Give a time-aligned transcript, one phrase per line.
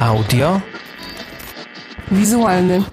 [0.00, 0.60] Audio.
[2.10, 2.84] Wizualny.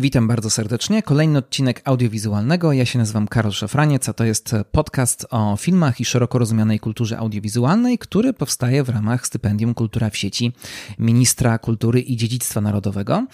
[0.00, 1.02] Witam bardzo serdecznie.
[1.02, 2.72] Kolejny odcinek audiowizualnego.
[2.72, 7.18] Ja się nazywam Karol Szafraniec, a to jest podcast o filmach i szeroko rozumianej kulturze
[7.18, 10.52] audiowizualnej, który powstaje w ramach stypendium Kultura w sieci
[10.98, 13.26] Ministra Kultury i Dziedzictwa Narodowego.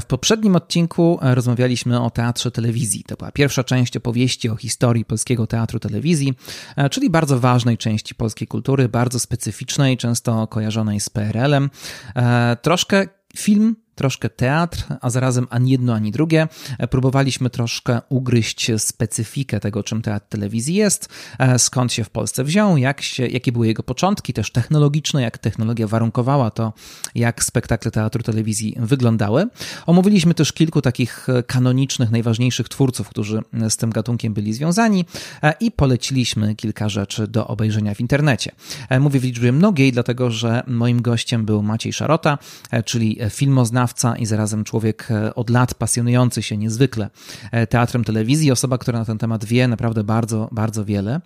[0.00, 3.04] W poprzednim odcinku rozmawialiśmy o teatrze telewizji.
[3.04, 6.34] To była pierwsza część opowieści o historii polskiego teatru telewizji,
[6.90, 11.70] czyli bardzo ważnej części polskiej kultury, bardzo specyficznej, często kojarzonej z PRL-em.
[12.62, 13.06] Troszkę
[13.36, 16.48] film troszkę teatr, a zarazem ani jedno, ani drugie.
[16.90, 21.08] Próbowaliśmy troszkę ugryźć specyfikę tego, czym teatr telewizji jest,
[21.58, 25.86] skąd się w Polsce wziął, jak się, jakie były jego początki, też technologiczne, jak technologia
[25.86, 26.72] warunkowała to,
[27.14, 29.46] jak spektakle teatru telewizji wyglądały.
[29.86, 35.04] Omówiliśmy też kilku takich kanonicznych, najważniejszych twórców, którzy z tym gatunkiem byli związani
[35.60, 38.52] i poleciliśmy kilka rzeczy do obejrzenia w internecie.
[39.00, 42.38] Mówię w liczbie mnogiej, dlatego że moim gościem był Maciej Szarota,
[42.84, 43.87] czyli filmoznawca,
[44.18, 47.10] i zarazem człowiek e, od lat pasjonujący się niezwykle
[47.52, 51.20] e, teatrem telewizji, osoba, która na ten temat wie naprawdę bardzo, bardzo wiele.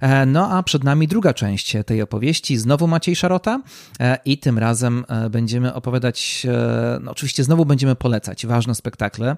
[0.00, 3.62] E, no a przed nami druga część tej opowieści, znowu Maciej Szarota
[4.24, 6.46] i tym razem będziemy opowiadać,
[7.00, 9.36] no oczywiście znowu będziemy polecać ważne spektakle,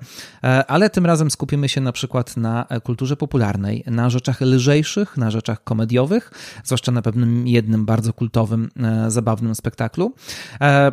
[0.68, 5.64] ale tym razem skupimy się na przykład na kulturze popularnej, na rzeczach lżejszych, na rzeczach
[5.64, 6.30] komediowych,
[6.64, 8.70] zwłaszcza na pewnym jednym bardzo kultowym,
[9.08, 10.14] zabawnym spektaklu.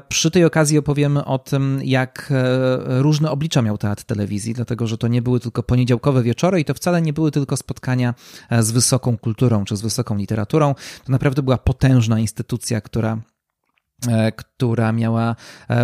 [0.09, 4.97] Przy tej okazji opowiemy o tym, jak e, różne oblicza miał teatr telewizji, dlatego że
[4.97, 8.13] to nie były tylko poniedziałkowe wieczory i to wcale nie były tylko spotkania
[8.49, 10.75] e, z wysoką kulturą czy z wysoką literaturą.
[11.05, 13.17] To naprawdę była potężna instytucja, która
[14.07, 15.35] e, która miała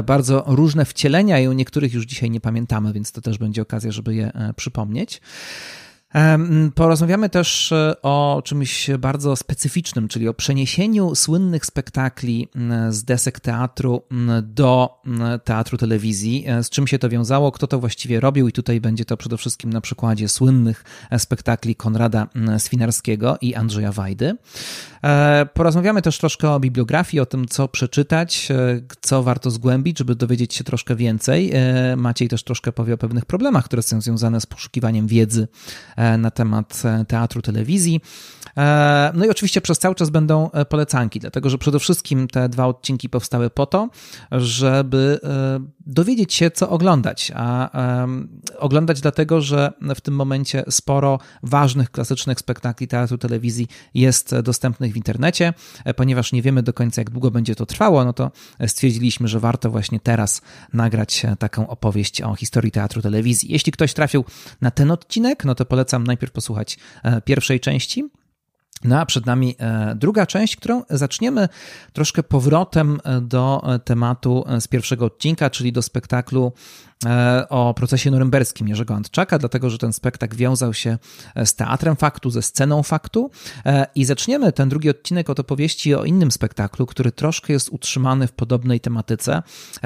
[0.05, 3.91] bardzo różne wcielenia i o niektórych już dzisiaj nie pamiętamy, więc to też będzie okazja,
[3.91, 5.21] żeby je przypomnieć.
[6.75, 12.47] Porozmawiamy też e, o czymś bardzo specyficznym, czyli o przeniesieniu słynnych spektakli
[12.89, 14.01] z desek teatru
[14.43, 15.01] do
[15.43, 16.45] teatru telewizji.
[16.47, 19.37] E, z czym się to wiązało, kto to właściwie robił, i tutaj będzie to przede
[19.37, 22.27] wszystkim na przykładzie słynnych e, spektakli Konrada
[22.57, 24.37] Swinarskiego i Andrzeja Wajdy.
[25.53, 28.49] Porozmawiamy też troszkę o bibliografii, o tym, co przeczytać,
[29.01, 31.53] co warto zgłębić, żeby dowiedzieć się troszkę więcej.
[31.97, 35.47] Maciej też troszkę powie o pewnych problemach, które są związane z poszukiwaniem wiedzy
[36.17, 38.01] na temat e, teatru, telewizji.
[38.57, 42.67] E, no i oczywiście przez cały czas będą polecanki, dlatego że przede wszystkim te dwa
[42.67, 43.89] odcinki powstały po to,
[44.31, 45.19] żeby
[45.79, 47.31] dowiedzieć się, co oglądać.
[47.35, 47.69] A
[48.57, 54.97] oglądać dlatego, że w tym momencie sporo ważnych, klasycznych spektakli teatru, telewizji jest dostępnych w
[54.97, 55.53] internecie.
[55.95, 58.31] Ponieważ nie wiemy do końca, jak długo będzie to trwało, no to
[58.67, 60.41] stwierdziliśmy, że warto właśnie teraz
[60.73, 63.51] nagrać taką opowieść o historii teatru, telewizji.
[63.51, 64.25] Jeśli ktoś trafił
[64.61, 68.09] na ten odcinek, no to polecam polecam najpierw posłuchać e, pierwszej części.
[68.83, 71.49] No a przed nami e, druga część, którą zaczniemy
[71.93, 76.53] troszkę powrotem e, do tematu z pierwszego odcinka, czyli do spektaklu
[77.49, 80.97] o procesie norymberskim Jerzego Antczaka, dlatego że ten spektakl wiązał się
[81.35, 83.31] e, z teatrem faktu, ze sceną faktu
[83.65, 88.27] e, i zaczniemy ten drugi odcinek od opowieści o innym spektaklu, który troszkę jest utrzymany
[88.27, 89.43] w podobnej tematyce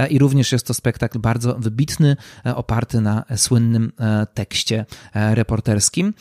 [0.09, 2.15] i również jest to spektakl bardzo wybitny,
[2.55, 3.91] oparty na słynnym
[4.33, 6.13] tekście reporterskim.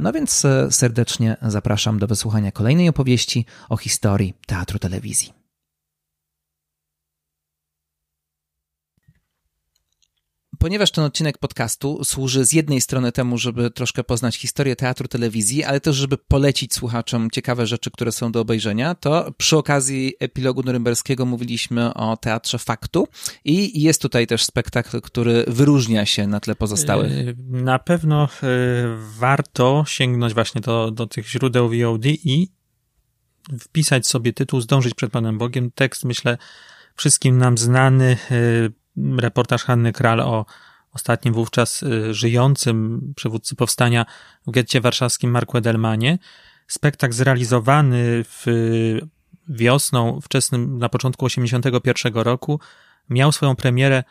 [0.00, 5.35] No więc serdecznie zapraszam do wysłuchania kolejnej opowieści o historii teatru telewizji.
[10.58, 15.64] Ponieważ ten odcinek podcastu służy z jednej strony temu, żeby troszkę poznać historię teatru, telewizji,
[15.64, 20.62] ale też, żeby polecić słuchaczom ciekawe rzeczy, które są do obejrzenia, to przy okazji epilogu
[20.62, 23.08] norymberskiego mówiliśmy o teatrze faktu
[23.44, 27.12] i jest tutaj też spektakl, który wyróżnia się na tle pozostałych.
[27.12, 28.46] E, na pewno e,
[29.18, 32.52] warto sięgnąć właśnie do, do tych źródeł VOD i
[33.60, 35.70] wpisać sobie tytuł Zdążyć przed Panem Bogiem.
[35.70, 36.38] Tekst, myślę,
[36.96, 38.36] wszystkim nam znany e,
[39.18, 40.46] reportaż Hanny Kral o
[40.92, 44.06] ostatnim wówczas y, żyjącym przywódcy powstania
[44.46, 46.18] w getcie warszawskim Marku Edelmanie.
[46.68, 48.46] Spektakl zrealizowany w
[49.48, 52.60] wiosną, wczesnym, na początku 81 roku,
[53.10, 54.04] miał swoją premierę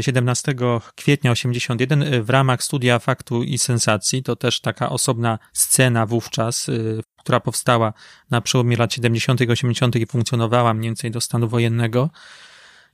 [0.00, 0.56] 17 y,
[0.94, 4.22] kwietnia 81 y, w ramach studia faktu i sensacji.
[4.22, 6.70] To też taka osobna scena wówczas,
[7.18, 7.92] która powstała
[8.30, 9.40] na przełomie lat 70.
[9.40, 9.96] i 80.
[9.96, 12.10] i funkcjonowała mniej więcej do stanu wojennego.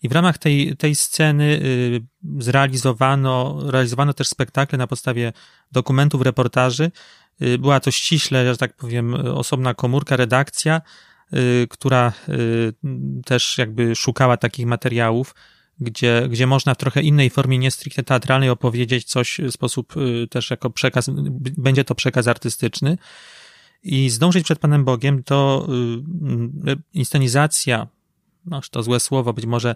[0.02, 2.00] I w ramach tej, tej sceny y,
[2.38, 5.32] zrealizowano, realizowano też spektakle na podstawie
[5.72, 6.90] dokumentów, reportaży.
[7.42, 10.80] Y, była to ściśle, że tak powiem, osobna komórka, redakcja,
[11.32, 12.12] y, która
[13.24, 15.34] też jakby szukała takich materiałów,
[15.80, 19.94] gdzie, gdzie można w trochę innej formie, nie stricte teatralnej, opowiedzieć coś w sposób
[20.30, 21.10] też jako przekaz,
[21.56, 22.98] będzie to przekaz artystyczny.
[23.82, 25.68] I zdążyć przed Panem Bogiem to
[26.92, 27.86] inscenizacja,
[28.50, 29.74] no to złe słowo, być może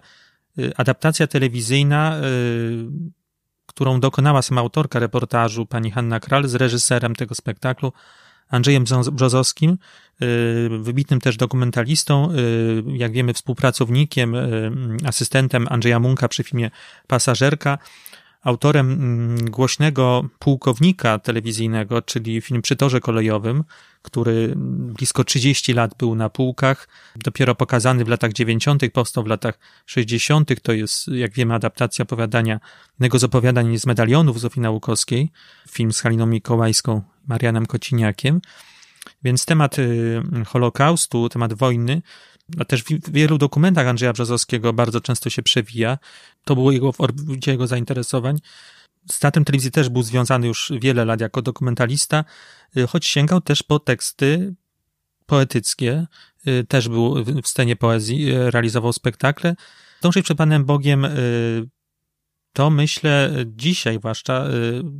[0.59, 2.23] y, adaptacja telewizyjna, y,
[3.65, 7.93] którą dokonała sama autorka reportażu, pani Hanna Kral, z reżyserem tego spektaklu,
[8.49, 9.77] Andrzejem Brzozowskim,
[10.79, 12.29] wybitnym też dokumentalistą,
[12.87, 14.35] jak wiemy współpracownikiem,
[15.05, 16.71] asystentem Andrzeja Munka przy filmie
[17.07, 17.77] Pasażerka,
[18.43, 23.63] autorem mm, głośnego pułkownika telewizyjnego, czyli film przy torze kolejowym,
[24.01, 29.59] który blisko 30 lat był na półkach, dopiero pokazany w latach 90., powstał w latach
[29.85, 32.59] 60., to jest, jak wiemy, adaptacja opowiadania,
[32.93, 35.31] jednego z opowiadań z medalionów Zofii Nałukowskiej,
[35.69, 38.41] film z Haliną Mikołajską, Marianem Kociniakiem.
[39.23, 42.01] Więc temat y, Holokaustu, temat wojny
[42.59, 45.97] a też w wielu dokumentach Andrzeja Brzozowskiego bardzo często się przewija.
[46.43, 48.37] To było jego w orbicie jego zainteresowań.
[49.11, 52.23] Z teatrem telewizji też był związany już wiele lat jako dokumentalista,
[52.77, 54.55] y, choć sięgał też po teksty
[55.25, 56.07] poetyckie.
[56.47, 59.55] Y, też był w scenie poezji, y, realizował spektakle.
[60.01, 61.07] Dążyć przed Panem Bogiem
[62.53, 64.45] to myślę dzisiaj zwłaszcza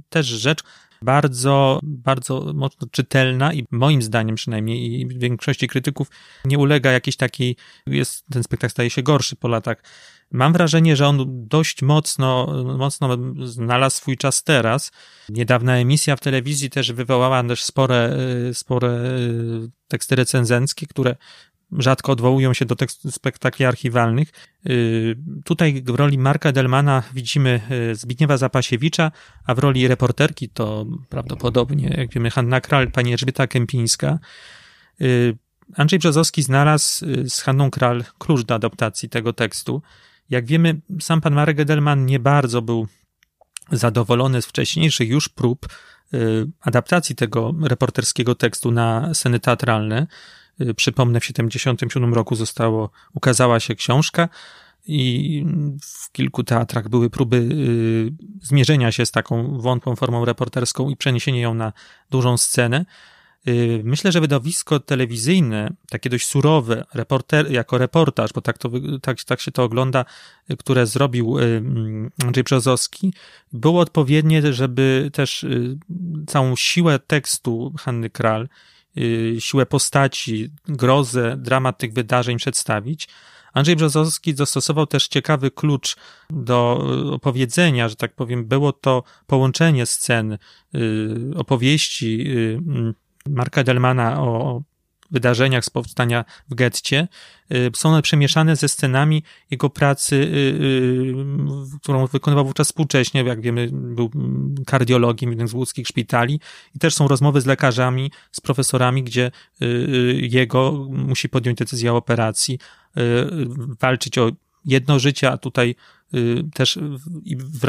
[0.10, 0.60] też rzecz,
[1.04, 6.08] bardzo, bardzo mocno czytelna i moim zdaniem przynajmniej i większości krytyków
[6.46, 7.56] nie ulega jakiejś takiej,
[7.88, 9.84] jest, ten spektakl staje się gorszy po latach.
[10.32, 12.48] Mam wrażenie, że on dość mocno,
[12.78, 13.18] mocno
[13.48, 14.92] znalazł swój czas teraz.
[15.30, 18.18] Niedawna emisja w telewizji też wywołała też spore,
[18.54, 19.00] spore
[19.88, 21.16] teksty recenzenckie, które
[21.78, 24.30] rzadko odwołują się do tekstu spektakli archiwalnych.
[24.70, 25.16] Y,
[25.46, 27.62] tutaj w roli Marka Delmana widzimy
[27.92, 29.12] y, Zbigniewa Zapasiewicza,
[29.46, 34.20] a w roli reporterki to prawdopodobnie, jak wiemy, Hanna Kral, pani Elżbieta Kępińska.
[35.02, 35.38] Y,
[35.76, 39.82] Andrzej Brzozowski znalazł z Hanną Kral klucz do adaptacji tego tekstu.
[40.30, 42.88] Jak wiemy, sam pan Marek Edelman nie bardzo był
[43.72, 45.68] zadowolony z wcześniejszych już prób
[46.62, 50.08] adaptacji tego reporterskiego tekstu na sceny teatralne.
[50.62, 54.30] Y, przypomnę, w 1977 roku zostało, ukazała się książka
[54.88, 55.46] i
[55.82, 58.12] w kilku teatrach były próby y,
[58.42, 61.74] zmierzenia się z taką wątłą formą reporterską i przeniesienia ją na
[62.10, 62.86] dużą scenę.
[63.48, 68.70] Y, myślę, że wydawisko telewizyjne, takie dość surowe, reporter, jako reportaż, bo tak, to,
[69.02, 70.06] tak, tak się to ogląda,
[70.60, 71.38] które zrobił
[72.24, 73.14] Andrzej Brzozowski,
[73.54, 75.46] było odpowiednie, żeby też
[76.28, 78.48] całą siłę tekstu Hanny Kral
[79.40, 83.08] siłę postaci, grozę, dramat tych wydarzeń przedstawić.
[83.54, 85.96] Andrzej Brzozowski zastosował też ciekawy klucz
[86.30, 90.38] do opowiedzenia, że tak powiem, było to połączenie scen, y,
[91.36, 92.60] opowieści y,
[93.30, 94.62] Marka Delmana o
[95.14, 97.08] wydarzeniach z powstania w getcie,
[97.52, 103.42] y, są one przemieszane ze scenami jego pracy, y, y, którą wykonywał wówczas współcześnie, jak
[103.42, 104.12] wiemy, był
[104.66, 106.40] kardiologiem w jednym z łódzkich szpitali.
[106.76, 109.32] I też są rozmowy z lekarzami, z profesorami, gdzie
[110.14, 112.60] jego musi podjąć decyzję o operacji,
[113.82, 114.32] walczyć o
[114.66, 115.76] jedno życie, a tutaj
[116.54, 116.80] też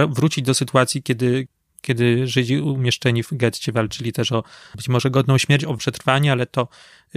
[0.08, 1.48] wrócić do sytuacji, kiedy,
[1.84, 4.44] kiedy Żydzi umieszczeni w getcie walczyli też o
[4.76, 6.68] być może godną śmierć, o przetrwanie, ale to,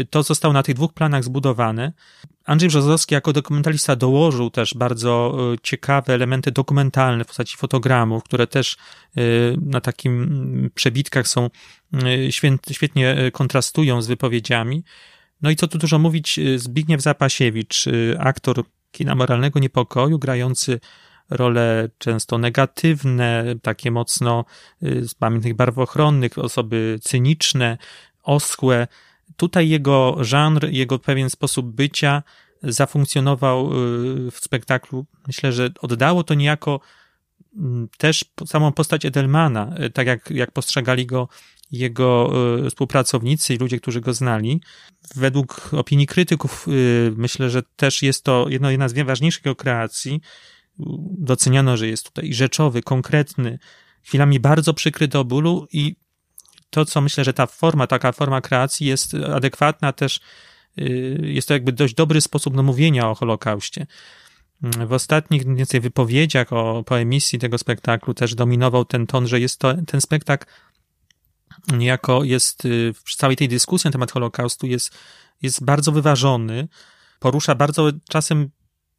[0.10, 1.94] to zostało na tych dwóch planach zbudowane.
[2.46, 8.48] Andrzej Brzozowski jako dokumentalista dołożył też bardzo e, ciekawe elementy dokumentalne w postaci fotogramów, które
[8.48, 8.78] też
[9.18, 9.22] e,
[9.62, 11.50] na takim przebitkach są
[11.94, 12.32] e,
[12.72, 14.84] świetnie kontrastują z wypowiedziami.
[15.42, 17.86] No i co tu dużo mówić, Zbigniew Zapasiewicz,
[18.20, 20.80] aktor kina moralnego niepokoju, grający
[21.30, 24.46] role często negatywne, takie mocno
[24.84, 27.78] y, z pamiętnych barw ochronnych, osoby cyniczne,
[28.24, 28.88] oschłe.
[29.38, 32.24] Tutaj jego żanr, jego pewien sposób bycia
[32.64, 35.06] zafunkcjonował y, w spektaklu.
[35.28, 36.80] Myślę, że oddało to niejako
[37.58, 41.28] mm, też samą postać Edelmana, y, tak jak, jak postrzegali go
[41.72, 42.32] jego
[42.70, 44.62] współpracownicy i ludzie, którzy go znali.
[45.16, 46.68] Według opinii krytyków
[47.16, 50.22] myślę, że też jest to jedno, jedna z najważniejszych jego kreacji
[51.18, 53.60] doceniano, że jest tutaj rzeczowy, konkretny,
[54.04, 55.96] chwilami bardzo przykry do bólu i
[56.70, 60.20] to, co myślę, że ta forma, taka forma kreacji jest adekwatna też,
[60.80, 63.88] y, jest to jakby dość dobry sposób na mówienia o Holokauście.
[64.62, 69.60] W ostatnich więcej wypowiedziach o, po emisji tego spektaklu też dominował ten ton, że jest
[69.60, 70.46] to, ten spektakl
[71.74, 74.98] niejako jest y, w całej tej dyskusji na temat Holokaustu jest,
[75.42, 76.68] jest bardzo wyważony,
[77.20, 78.50] porusza bardzo czasem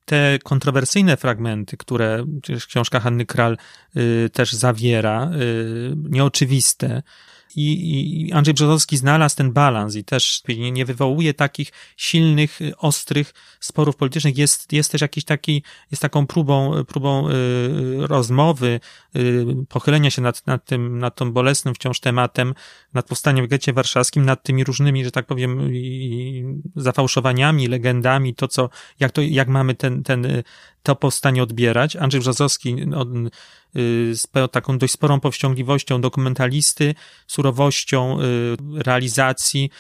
[0.09, 2.25] te kontrowersyjne fragmenty, które
[2.69, 3.57] książka Hanny Kral
[3.97, 7.03] y, też zawiera, y, nieoczywiste
[7.59, 13.35] i, i Andrzej Brzozowski znalazł ten balans i też nie, nie wywołuje takich silnych, ostrych
[13.61, 14.38] sporów politycznych.
[14.38, 17.33] Jest, jest też jakiś taki, jest taką próbą, próbą y,
[17.99, 18.81] rozmowy,
[19.17, 22.55] y, pochylenia się nad, nad tym, nad tą bolesnym wciąż tematem,
[22.95, 25.71] nad powstaniem w getcie warszawskim, nad tymi różnymi, że tak powiem,
[26.77, 30.43] zafałszowaniami, legendami, to co, jak to, jak mamy ten, ten,
[30.83, 31.97] to powstanie odbierać.
[31.97, 33.31] Andrzej Brzozowski on, y,
[34.15, 36.95] z taką dość sporą powściągliwością dokumentalisty,
[37.27, 39.71] surowością y, realizacji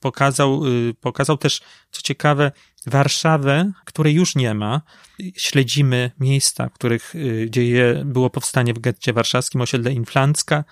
[0.00, 2.52] pokazał, y, pokazał też, co ciekawe,
[2.86, 4.82] Warszawę, której już nie ma.
[5.36, 7.14] Śledzimy miejsca, w których
[7.48, 10.64] dzieje, było powstanie w getcie warszawskim, osiedle Inflancka,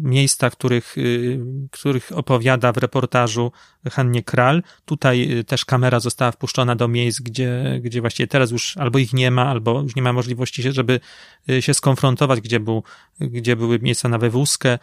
[0.00, 3.52] miejsca, których, y, których opowiada w reportażu
[3.90, 4.62] Hannie Kral.
[4.84, 9.12] Tutaj y, też kamera została wpuszczona do miejsc, gdzie, gdzie właściwie teraz już albo ich
[9.12, 11.00] nie ma, albo już nie ma możliwości, żeby
[11.60, 12.82] się skonfrontować, gdzie, był,
[13.20, 14.78] gdzie były miejsca na wywózkę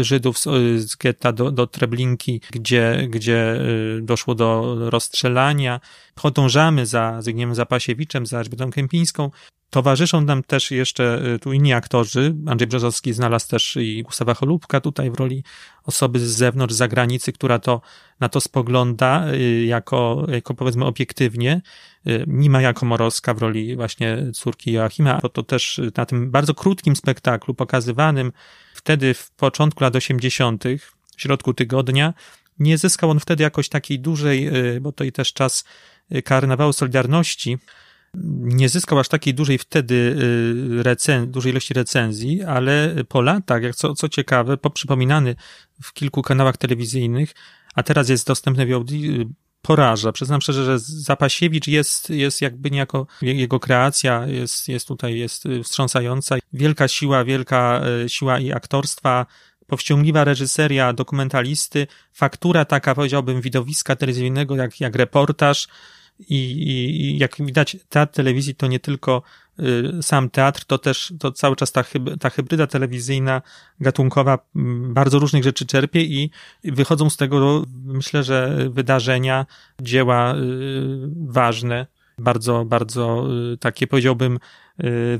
[0.00, 0.38] Żydów
[0.76, 3.60] z getta do, do Treblinki, gdzie, gdzie
[4.02, 5.80] doszło do rozstrzelania.
[6.14, 9.30] Podążamy za Zygniemem Zapasiewiczem, za Elżbietą Kępińską,
[9.72, 12.34] Towarzyszą nam też jeszcze y, tu inni aktorzy.
[12.46, 15.44] Andrzej Brzozowski znalazł też i Gustawa Cholubka tutaj w roli
[15.84, 17.80] osoby z zewnątrz, z zagranicy, która to,
[18.20, 21.62] na to spogląda y, jako, jako powiedzmy obiektywnie.
[22.06, 26.96] Y, Nima Jakomorowska w roli właśnie córki Joachima, bo to też na tym bardzo krótkim
[26.96, 28.32] spektaklu pokazywanym
[28.74, 30.64] wtedy w początku lat 80.,
[31.16, 32.14] w środku tygodnia,
[32.58, 34.50] nie zyskał on wtedy jakoś takiej dużej,
[34.80, 35.64] bo to i też czas
[36.24, 37.58] karnawału Solidarności,
[38.40, 43.74] nie zyskał aż takiej dużej wtedy y, recen, dużej ilości recenzji, ale po latach, jak
[43.74, 45.36] co, co ciekawe, poprzypominany
[45.82, 47.34] w kilku kanałach telewizyjnych,
[47.74, 49.26] a teraz jest dostępny w Audi, y,
[49.62, 50.12] poraża.
[50.12, 56.36] Przyznam szczerze, że Zapasiewicz jest, jest jakby niejako, jego kreacja jest, jest tutaj, jest wstrząsająca.
[56.52, 59.26] Wielka siła, wielka y, siła i aktorstwa,
[59.66, 65.68] powściągliwa reżyseria dokumentalisty, faktura taka, powiedziałbym, widowiska telewizyjnego, jak, jak reportaż,
[66.28, 69.22] i, i, jak widać, teatr telewizji to nie tylko
[69.60, 73.42] y, sam teatr, to też to cały czas ta, hyb, ta hybryda telewizyjna,
[73.80, 76.30] gatunkowa, m, bardzo różnych rzeczy czerpie i
[76.64, 79.46] wychodzą z tego, myślę, że wydarzenia,
[79.80, 80.38] dzieła y,
[81.26, 81.86] ważne,
[82.18, 84.38] bardzo, bardzo y, takie powiedziałbym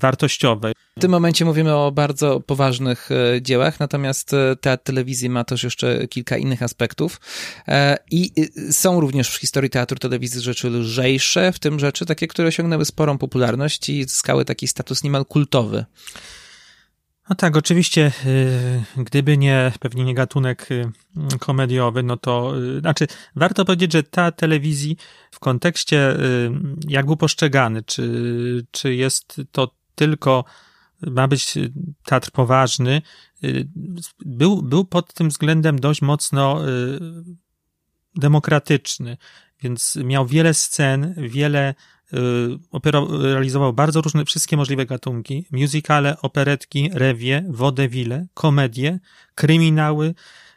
[0.01, 0.73] wartościowe.
[0.99, 6.09] W tym momencie mówimy o bardzo poważnych y, dziełach, natomiast teatr telewizji ma też jeszcze
[6.09, 7.21] kilka innych aspektów
[7.69, 8.33] e, i
[8.71, 13.19] są również w historii teatru telewizji rzeczy lżejsze, w tym rzeczy takie, które osiągnęły sporą
[13.19, 15.85] popularność i zyskały taki status niemal kultowy.
[17.33, 18.13] No tak, oczywiście,
[18.97, 20.93] y, gdyby nie, pewnie nie gatunek y,
[21.39, 24.97] komediowy, no to, y, znaczy, warto powiedzieć, że ta telewizji
[25.31, 26.17] w kontekście,
[26.89, 30.45] jak był postrzegany, czy, czy jest to tylko,
[31.03, 31.55] ma być
[32.05, 33.03] teatr poważny,
[34.19, 36.61] był, był pod tym względem dość mocno
[38.17, 39.17] demokratyczny,
[39.63, 41.75] więc miał wiele scen, wiele
[42.15, 48.99] Y, realizował bardzo różne, wszystkie możliwe gatunki, musicale, operetki, rewie, wodewile, komedie,
[49.35, 50.15] kryminały,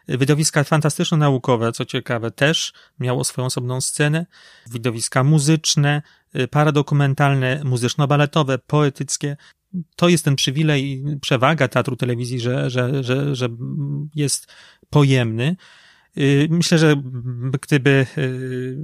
[0.08, 4.26] Widowiska fantastyczno-naukowe, co ciekawe, też miało swoją osobną scenę.
[4.72, 6.02] Widowiska muzyczne,
[6.36, 9.38] y, paradokumentalne, muzyczno-baletowe, poetyckie.
[9.96, 13.50] To jest ten przywilej i przewaga teatru telewizji, że, że, że, że
[14.16, 14.54] jest
[14.90, 15.56] pojemny.
[16.18, 16.96] Y, myślę, że
[17.62, 18.78] gdyby y,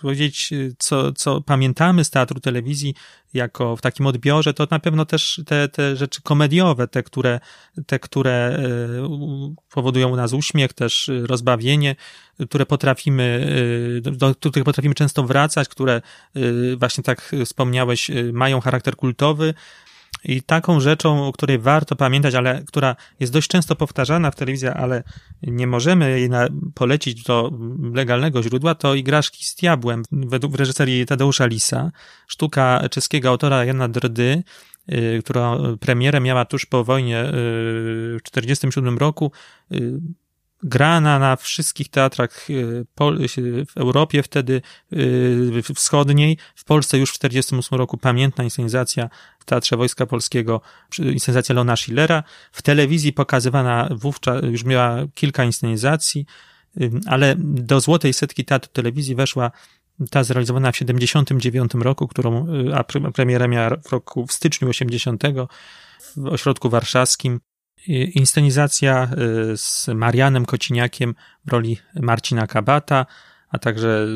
[0.00, 2.94] powiedzieć, co, co pamiętamy z teatru telewizji
[3.34, 7.40] jako w takim odbiorze, to na pewno też te, te rzeczy komediowe, te które,
[7.86, 11.96] te, które y, powodują u nas uśmiech, też rozbawienie,
[12.48, 13.46] które potrafimy,
[14.02, 16.02] do których potrafimy często wracać, które
[16.76, 19.54] właśnie tak wspomniałeś, mają charakter kultowy,
[20.28, 24.68] i taką rzeczą, o której warto pamiętać, ale która jest dość często powtarzana w telewizji,
[24.68, 25.02] ale
[25.42, 26.30] nie możemy jej
[26.74, 27.52] polecić do
[27.94, 31.90] legalnego źródła, to Igraszki z diabłem według reżyserii Tadeusza Lisa,
[32.26, 34.42] sztuka czeskiego autora Jana Drdy,
[34.92, 37.30] y, która premierę miała tuż po wojnie y,
[38.18, 39.32] w 1947 roku.
[40.64, 42.46] Y, grana na wszystkich teatrach
[43.66, 44.62] w Europie wtedy
[45.74, 49.08] wschodniej, w Polsce już w 1948 roku pamiętna inscenizacja
[49.48, 50.60] Teatrze Wojska Polskiego
[50.98, 52.22] inscenizacja Leona Schillera.
[52.52, 56.26] W telewizji pokazywana wówczas już miała kilka inscenizacji,
[57.06, 59.50] ale do złotej setki teatru telewizji weszła
[60.10, 65.22] ta zrealizowana w 79 roku, którą, y, a premiera miała w roku, w styczniu 80
[66.16, 67.40] w ośrodku warszawskim.
[67.86, 69.08] Inscenizacja
[69.52, 71.14] y, z Marianem Kociniakiem
[71.46, 73.06] w roli Marcina Kabata,
[73.48, 74.06] a także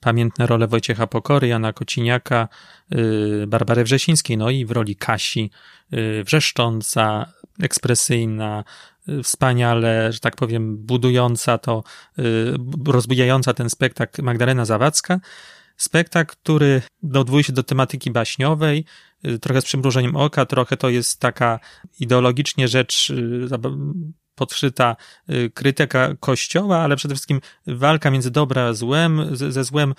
[0.00, 2.48] pamiętne role Wojciecha Pokory, Jana Kociniaka,
[2.94, 5.50] y, Barbary Wrzesińskiej, no i w roli Kasi
[5.92, 8.64] y, Wrzeszcząca, ekspresyjna,
[9.22, 11.82] wspaniale, że tak powiem, budująca to,
[12.86, 15.20] rozbijająca ten spektakl Magdalena Zawadzka.
[15.82, 16.82] Spektakl, który
[17.14, 18.84] odwołuje się do tematyki baśniowej,
[19.40, 21.60] trochę z przymrużeniem oka, trochę to jest taka
[22.00, 23.12] ideologicznie rzecz
[24.34, 24.96] podszyta
[25.54, 29.94] krytyka kościoła, ale przede wszystkim walka między dobra a złem, ze złem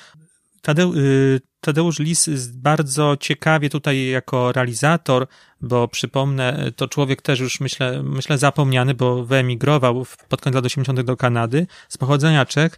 [0.69, 5.27] Y, Tadeusz Lis bardzo ciekawie tutaj jako realizator,
[5.61, 11.01] bo przypomnę, to człowiek też już myślę, myślę zapomniany, bo wyemigrował pod koniec lat 80.
[11.01, 12.77] do Kanady, z pochodzenia Czech, y,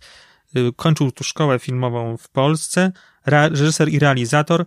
[0.75, 2.91] kończył tu szkołę filmową w Polsce,
[3.25, 4.65] reżyser i realizator y,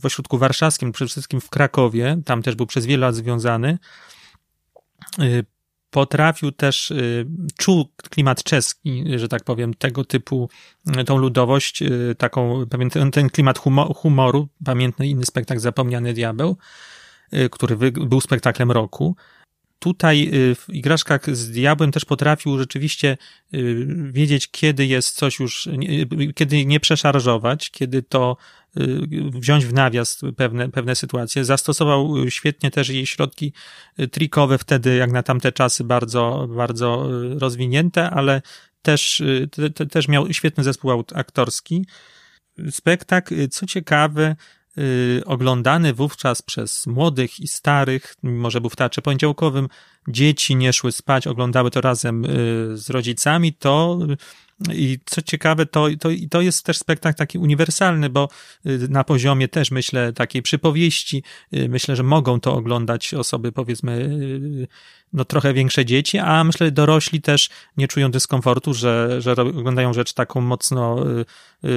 [0.00, 3.78] w ośrodku warszawskim, przede wszystkim w Krakowie, tam też był przez wiele lat związany.
[5.92, 7.26] Potrafił też, y,
[7.58, 10.48] czuł klimat czeski, że tak powiem, tego typu,
[11.00, 13.58] y, tą ludowość, y, taką, ten, ten klimat
[13.96, 16.56] humoru, pamiętny inny spektakl Zapomniany Diabeł,
[17.50, 19.16] który był spektaklem roku.
[19.82, 23.16] Tutaj w igraszkach z diabłem też potrafił rzeczywiście
[24.12, 25.68] wiedzieć, kiedy jest coś już,
[26.34, 28.36] kiedy nie przeszarżować, kiedy to
[28.80, 31.44] Y, wziąć w nawias pewne, pewne sytuacje.
[31.44, 33.52] Zastosował świetnie też jej środki
[34.12, 37.08] trikowe wtedy, jak na tamte czasy, bardzo, bardzo
[37.38, 38.42] rozwinięte, ale
[38.82, 41.86] też, te, te, też miał świetny zespół aktorski.
[42.70, 44.36] Spektakl, co ciekawe, y,
[45.26, 49.68] oglądany wówczas przez młodych i starych, mimo że był w teatrze poniedziałkowym,
[50.08, 52.28] dzieci nie szły spać, oglądały to razem y,
[52.78, 53.98] z rodzicami, to
[54.74, 58.28] i co ciekawe, to, to, to jest też spektakl taki uniwersalny, bo
[58.66, 61.22] y, na poziomie też, myślę, takiej przypowieści,
[61.54, 64.68] y, myślę, że mogą to oglądać osoby, powiedzmy, y,
[65.12, 70.12] no trochę większe dzieci, a myślę, dorośli też nie czują dyskomfortu, że, że oglądają rzecz
[70.12, 71.04] taką mocno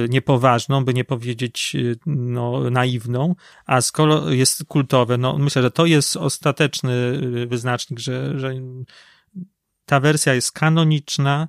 [0.08, 1.76] niepoważną, by nie powiedzieć,
[2.06, 3.34] no, naiwną,
[3.66, 8.54] a skoro jest kultowe, no myślę, że to jest ostateczny wyznacznik, że, że
[9.86, 11.48] ta wersja jest kanoniczna,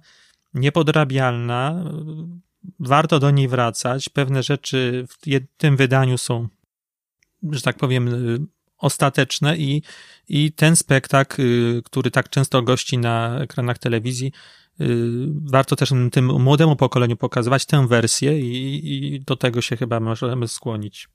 [0.54, 1.84] niepodrabialna,
[2.80, 4.10] warto do niej wracać.
[4.10, 6.48] Pewne rzeczy w tym wydaniu są,
[7.52, 8.10] że tak powiem,
[8.78, 9.82] ostateczne i,
[10.30, 14.32] i ten spektakl, y, który tak często gości na ekranach telewizji,
[14.82, 14.86] y,
[15.52, 20.48] warto też tym młodemu pokoleniu pokazywać tę wersję i, i do tego się chyba możemy
[20.48, 21.10] skłonić.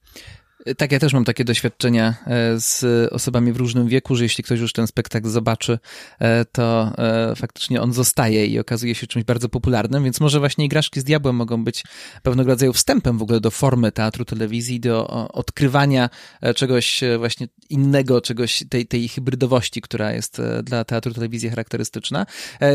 [0.76, 4.60] Tak, ja też mam takie doświadczenia e, z osobami w różnym wieku, że jeśli ktoś
[4.60, 5.78] już ten spektakl zobaczy,
[6.18, 10.64] e, to e, faktycznie on zostaje i okazuje się czymś bardzo popularnym, więc może właśnie
[10.64, 11.84] Igraszki z Diabłem mogą być
[12.22, 16.10] pewnego rodzaju wstępem w ogóle do formy teatru, telewizji, do odkrywania
[16.56, 22.26] czegoś właśnie innego, czegoś tej, tej hybrydowości, która jest dla teatru, telewizji charakterystyczna.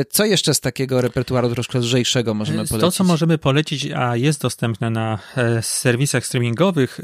[0.09, 2.81] Co jeszcze z takiego repertuaru troszkę lżejszego możemy polecić?
[2.81, 5.19] To, co możemy polecić, a jest dostępne na
[5.61, 6.99] serwisach streamingowych,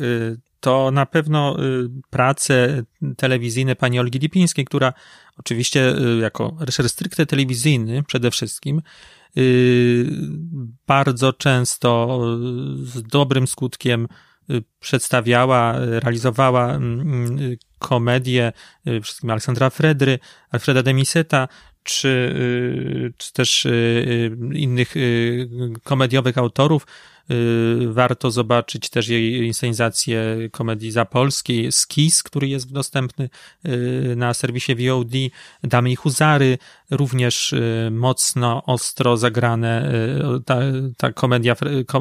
[0.63, 2.84] to na pewno y, prace
[3.17, 4.93] telewizyjne pani Olgi Lipińskiej, która
[5.38, 8.82] oczywiście y, jako reżyser stricte telewizyjny przede wszystkim,
[9.38, 10.06] y,
[10.88, 12.19] bardzo często
[12.84, 14.08] z dobrym skutkiem
[14.80, 17.38] przedstawiała, realizowała mm,
[17.80, 18.52] komedie,
[19.02, 20.19] wszystkim Aleksandra Fredry,
[20.52, 21.47] Alfreda Demiseta,
[21.84, 22.36] czy,
[23.17, 23.67] czy też
[24.54, 24.93] innych
[25.84, 26.86] komediowych autorów,
[27.32, 33.30] Y, warto zobaczyć też jej inscenizację komedii zapolskiej, Skis, który jest dostępny
[33.65, 35.12] y, na serwisie VOD,
[35.63, 36.58] Damy i Huzary,
[36.91, 39.93] również y, mocno, ostro zagrane.
[40.46, 40.60] Ta,
[40.98, 41.56] ta komedia,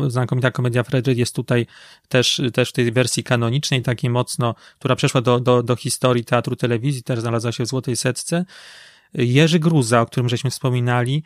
[0.08, 1.66] znakomita komedia Fredry jest tutaj
[2.08, 6.56] też, też w tej wersji kanonicznej, takiej mocno, która przeszła do, do, do historii teatru
[6.56, 8.44] telewizji, też znalazła się w Złotej Setce.
[9.14, 11.22] Jerzy Gruza, o którym żeśmy wspominali,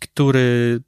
[0.00, 0.80] który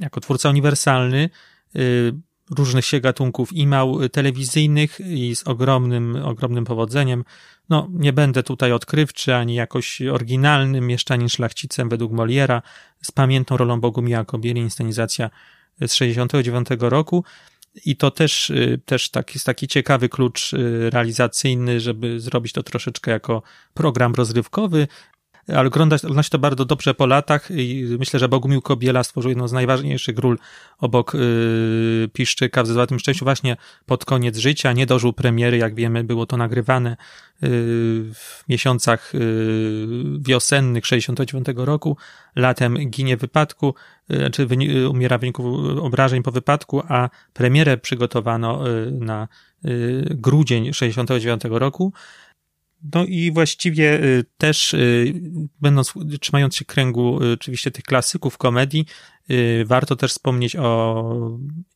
[0.00, 1.30] jako twórca uniwersalny
[1.76, 2.12] Y,
[2.56, 7.24] różnych się gatunków i mał telewizyjnych i z ogromnym, ogromnym powodzeniem.
[7.68, 12.62] No, nie będę tutaj odkrywczy, ani jakoś oryginalnym mieszczanin szlachcicem według Moliera,
[13.02, 15.30] z pamiętną rolą Bogumila Kobieli, inscenizacja
[15.86, 17.24] z 69 roku.
[17.84, 22.62] I to też, y, też taki, jest taki ciekawy klucz y, realizacyjny, żeby zrobić to
[22.62, 23.42] troszeczkę jako
[23.74, 24.88] program rozrywkowy,
[25.56, 29.48] ale ogląda, się to bardzo dobrze po latach i myślę, że Bogumił Kobiela stworzył jedną
[29.48, 30.38] z najważniejszych ról
[30.78, 33.56] obok yy, Piszczyka w Zezwatym Szczęściu właśnie
[33.86, 34.72] pod koniec życia.
[34.72, 37.48] Nie dożył premiery, jak wiemy, było to nagrywane yy,
[38.14, 39.20] w miesiącach yy,
[40.20, 41.96] wiosennych 69 roku.
[42.36, 43.74] Latem ginie w wypadku,
[44.08, 49.28] yy, czy yy, umiera w wyniku obrażeń po wypadku, a premierę przygotowano yy, na
[49.64, 51.92] yy, grudzień 69 roku.
[52.94, 55.14] No i właściwie y, też, y,
[55.60, 58.86] będąc, trzymając się kręgu y, oczywiście tych klasyków komedii,
[59.64, 61.04] warto też wspomnieć o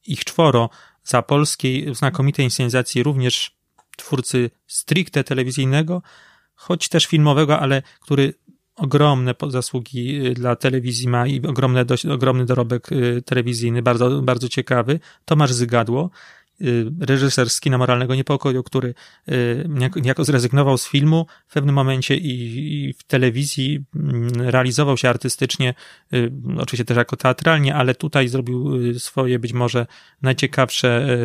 [0.07, 0.71] ich czworo
[1.05, 3.57] za polskiej znakomitej inscenizacji również
[3.97, 6.03] twórcy stricte telewizyjnego,
[6.55, 8.35] choć też filmowego, ale który
[8.77, 12.89] ogromne zasługi dla telewizji ma i ogromne, ogromny dorobek
[13.25, 15.01] telewizyjny, bardzo, bardzo ciekawy.
[15.25, 16.11] Tomasz Zygadło,
[17.01, 18.95] reżyser z kina moralnego niepokoju, który
[19.97, 25.75] niejako zrezygnował z filmu w pewnym momencie i, w telewizji mm, realizował się artystycznie,
[26.59, 29.87] oczywiście też jako teatralnie, ale tutaj zrobił swoje być może
[30.23, 31.19] najciekawsze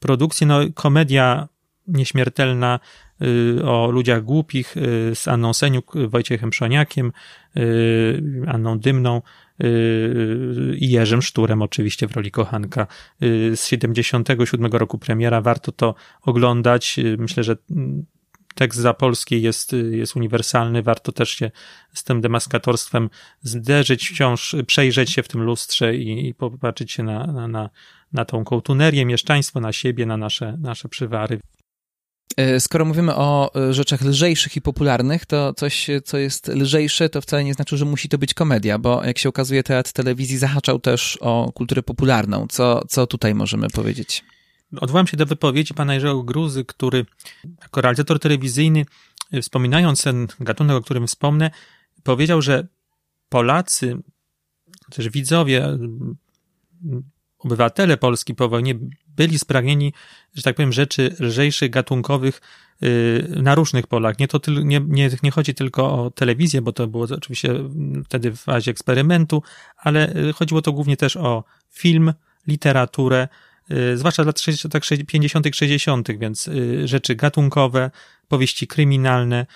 [0.00, 0.46] produkcje.
[0.46, 1.48] No, komedia
[1.88, 2.80] nieśmiertelna
[3.22, 7.12] y, o ludziach głupich y, z Anną Seniuk, Wojciechem Szoniakiem,
[7.56, 9.22] y, Anną Dymną
[10.76, 12.86] i Jerzym Szturem oczywiście w roli kochanka.
[13.54, 17.00] Z 77 roku premiera, warto to oglądać.
[17.18, 17.56] Myślę, że
[18.54, 21.50] tekst za polski jest, jest uniwersalny, warto też się
[21.92, 23.10] z tym demaskatorstwem
[23.42, 27.70] zderzyć, wciąż przejrzeć się w tym lustrze i, i popatrzeć się na, na, na,
[28.12, 31.40] na tą kołtunerię, mieszczaństwo, na siebie, na nasze, nasze przywary.
[32.36, 37.20] E, skoro mówimy o e, rzeczach lżejszych i popularnych, to coś, co jest lżejsze, to
[37.20, 40.78] wcale nie znaczy, że musi to być komedia, bo jak się okazuje, teatr telewizji zahaczał
[40.78, 42.46] też o kulturę popularną.
[42.50, 44.24] Co, co tutaj możemy powiedzieć?
[44.80, 47.06] Odwołam się do wypowiedzi pana Jerzego Gruzy, który
[47.62, 48.86] jako realizator telewizyjny,
[49.32, 51.50] e, wspominając ten gatunek, o którym wspomnę,
[52.02, 52.66] powiedział, że
[53.28, 53.98] Polacy,
[54.90, 55.78] też widzowie,
[57.38, 58.74] obywatele Polski po wojnie
[59.18, 59.92] byli spragnieni,
[60.34, 62.40] że tak powiem, rzeczy lżejszych, gatunkowych
[62.82, 64.18] y, na różnych polach.
[64.18, 67.54] Nie, to nie, nie, nie chodzi tylko o telewizję, bo to było oczywiście
[68.04, 69.42] wtedy w fazie eksperymentu,
[69.76, 72.12] ale y, chodziło to głównie też o film,
[72.46, 73.28] literaturę,
[73.70, 74.42] y, zwłaszcza lat
[75.06, 76.50] 50., 60., więc
[76.84, 77.90] rzeczy gatunkowe,
[78.28, 79.46] powieści kryminalne.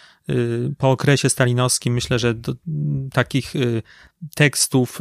[0.79, 2.55] Po okresie stalinowskim myślę, że do
[3.13, 3.55] takich
[4.35, 4.99] tekstów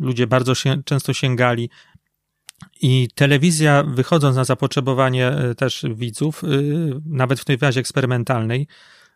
[0.00, 1.70] ludzie bardzo się, często sięgali.
[2.80, 6.48] I telewizja, wychodząc na zapotrzebowanie e, też widzów, e,
[7.06, 8.66] nawet w tej fazie eksperymentalnej,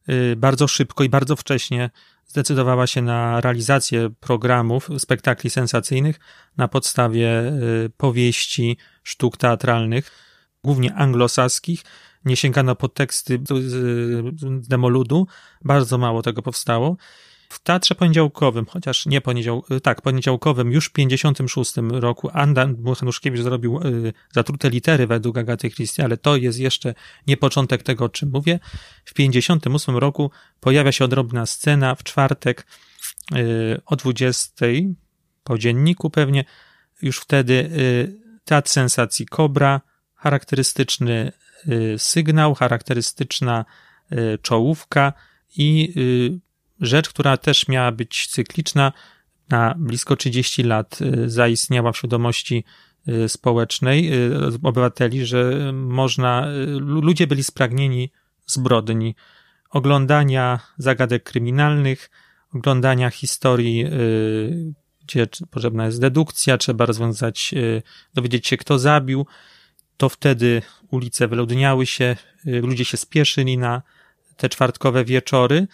[0.07, 1.91] e, bardzo szybko i bardzo wcześnie
[2.27, 6.21] zdecydowała się na realizację programów, spektakli sensacyjnych
[6.57, 7.53] na podstawie
[7.97, 10.11] powieści, sztuk teatralnych,
[10.65, 11.83] głównie anglosaskich.
[12.25, 13.41] Nie sięgano po teksty
[14.59, 15.27] z demoludu,
[15.65, 16.97] bardzo mało tego powstało.
[17.49, 23.41] W Teatrze Poniedziałkowym, chociaż nie poniedział, y, tak, poniedziałkowym, już w 56 roku Anda Muchanuszkiewicz
[23.41, 26.95] zrobił y, zatrute litery według Agaty Christie, ale to jest jeszcze
[27.27, 28.59] nie początek tego, o czym mówię.
[29.05, 30.31] W 58 roku
[30.61, 32.67] pojawia się odrobna scena w czwartek
[33.35, 34.67] y, o 20
[35.45, 36.45] po dzienniku pewnie,
[37.03, 39.81] już wtedy y, Teatr Sensacji Kobra,
[40.15, 41.33] charakterystyczny
[41.69, 43.65] y, sygnał, charakterystyczna
[44.13, 45.13] y, czołówka
[45.57, 45.95] i
[46.81, 48.93] rzecz, która też miała być cykliczna,
[49.49, 52.65] na blisko 30 lat y, zaistniała w świadomości
[53.09, 56.47] y, społecznej y, obywateli, że można,
[56.81, 58.13] ludzie byli spragnieni
[58.47, 59.15] zbrodni,
[59.71, 62.11] oglądania zagadek kryminalnych,
[62.55, 63.85] oglądania historii,
[65.05, 67.55] gdzie potrzebna jest dedukcja, trzeba rozwiązać,
[68.15, 69.27] dowiedzieć się, kto zabił.
[69.97, 73.83] To wtedy ulice wyludniały się, ludzie się spieszyli na
[74.37, 75.67] te czwartkowe wieczory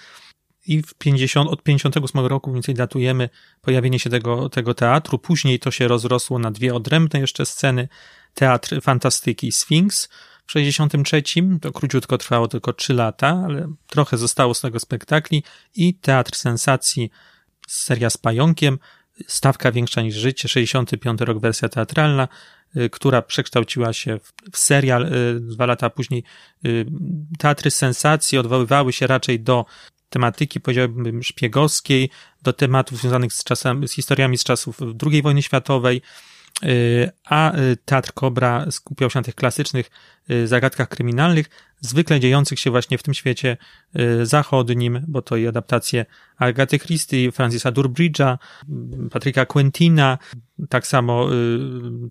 [0.67, 3.29] i w 50, od 58 roku więcej datujemy
[3.61, 5.19] pojawienie się tego, tego teatru.
[5.19, 7.89] Później to się rozrosło na dwie odrębne jeszcze sceny.
[8.35, 10.09] Teatr Fantastyki Sphinx
[10.47, 11.23] w 63,
[11.61, 15.43] to króciutko trwało tylko 3 lata, ale trochę zostało z tego spektakli
[15.75, 17.11] i Teatr Sensacji,
[17.69, 18.79] seria z pająkiem,
[19.27, 22.29] stawka większa niż życie, 65 rok wersja teatralna,
[22.77, 24.21] y, która przekształciła się
[24.53, 26.25] w serial y, dwa lata później.
[26.67, 26.87] Y,
[27.39, 29.65] teatry sensacji odwoływały się raczej do
[30.15, 32.11] tematyki, powiedziałbym, szpiegowskiej,
[32.43, 36.03] do tematów związanych z czasem, z historiami z czasów II wojny światowej,
[36.65, 39.91] y, a y, Teatr Kobra skupiał się na tych klasycznych
[40.31, 41.47] y, zagadkach kryminalnych,
[41.81, 43.57] zwykle dziejących się właśnie w tym świecie
[44.23, 48.39] zachodnim, bo to i adaptacje Agaty Christie, Francisa Durbridge'a,
[49.11, 50.19] Patryka Quentina,
[50.69, 51.29] tak samo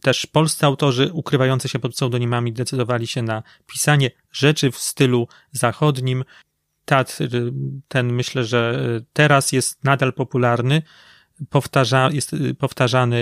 [0.02, 6.24] też polscy autorzy ukrywający się pod pseudonimami decydowali się na pisanie rzeczy w stylu zachodnim,
[6.86, 7.24] teatr
[7.88, 8.80] ten myślę, że
[9.14, 10.82] teraz jest nadal popularny.
[11.50, 13.18] Powtarza, jest powtarzany,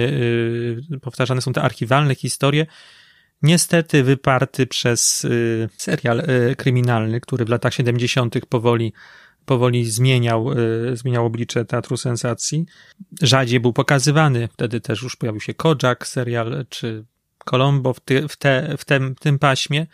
[0.93, 2.65] y, powtarzane są te archiwalne historie.
[3.41, 8.45] Niestety wyparty przez y, serial y, kryminalny, który w latach 70.
[8.45, 8.93] powoli,
[9.45, 10.50] powoli zmieniał,
[10.93, 12.65] zmieniał oblicze teatru sensacji.
[13.21, 14.50] Rzadziej był pokazywany.
[14.54, 17.06] Wtedy też już pojawił się Kojak, serial, czy
[17.45, 19.88] Colombo w, ty, w, te, w tym, tym paśmie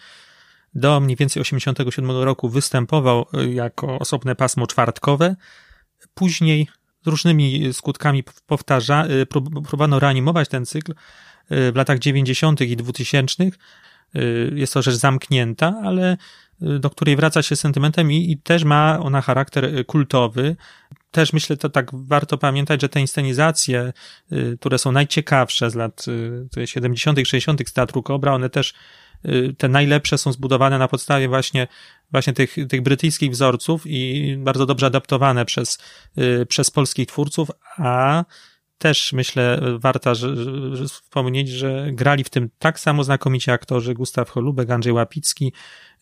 [0.78, 5.36] do mniej więcej 87 roku występował y, jako osobne pasmo czwartkowe.
[6.14, 6.68] Później
[7.06, 10.96] z różnymi skutkami powtarza, y, próbowano reanimować ten cykl y,
[11.72, 12.62] w latach 90.
[12.62, 13.52] i 2000.
[14.56, 16.18] Jest to rzecz zamknięta, ale
[16.62, 20.56] do której wraca się sentymentem i, i też ma ona charakter kultowy.
[21.12, 23.94] Też myślę, to tak warto pamiętać, że te inscenizacje,
[24.60, 26.06] które są najciekawsze z lat
[26.66, 27.70] 70., 60.
[27.70, 28.74] z Teatru Kobra, one też
[29.58, 31.68] te najlepsze są zbudowane na podstawie właśnie,
[32.12, 35.78] właśnie tych, tych brytyjskich wzorców i bardzo dobrze adaptowane przez,
[36.48, 38.26] przez polskich twórców, a
[38.78, 40.36] też myślę warta że,
[40.76, 45.97] że wspomnieć, że grali w tym tak samo znakomici aktorzy Gustaw Holubek, Andrzej Łapicki, y,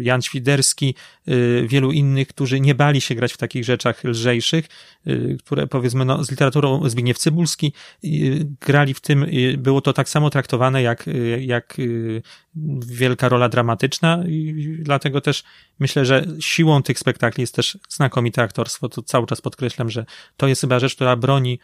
[0.00, 0.94] Jan Świderski,
[1.28, 4.68] y, wielu innych, którzy nie bali się grać w takich rzeczach lżejszych,
[5.06, 7.72] y, które powiedzmy no, z literaturą Zbigniew Cybulski
[8.60, 9.26] grali w tym,
[9.58, 11.06] było to tak samo traktowane jak,
[11.40, 11.76] jak
[12.86, 15.44] wielka rola dramatyczna i dlatego też
[15.78, 18.88] myślę, że siłą tych spektakli jest też znakomite aktorstwo.
[18.88, 20.06] To cały czas podkreślam, że
[20.36, 21.58] to jest chyba rzecz, która broni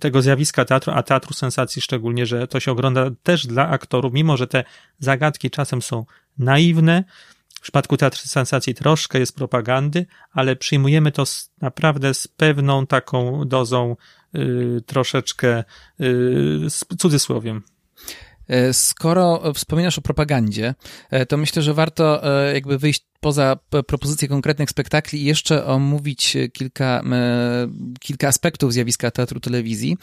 [0.00, 4.36] tego zjawiska teatru, a teatru sensacji szczególnie, że to się ogląda też dla aktorów, mimo
[4.36, 4.64] że te
[4.98, 6.04] zagadki czasem są
[6.38, 7.04] naiwne.
[7.54, 13.44] W przypadku teatru sensacji troszkę jest propagandy, ale przyjmujemy to z, naprawdę z pewną taką
[13.44, 13.96] dozą
[14.34, 15.64] y, troszeczkę y,
[16.70, 17.62] z cudzysłowiem.
[18.48, 20.74] E, skoro wspominasz o propagandzie,
[21.10, 26.36] e, to myślę, że warto e, jakby wyjść poza propozycję konkretnych spektakli i jeszcze omówić
[26.52, 27.02] kilka,
[28.00, 29.96] kilka aspektów zjawiska teatru telewizji.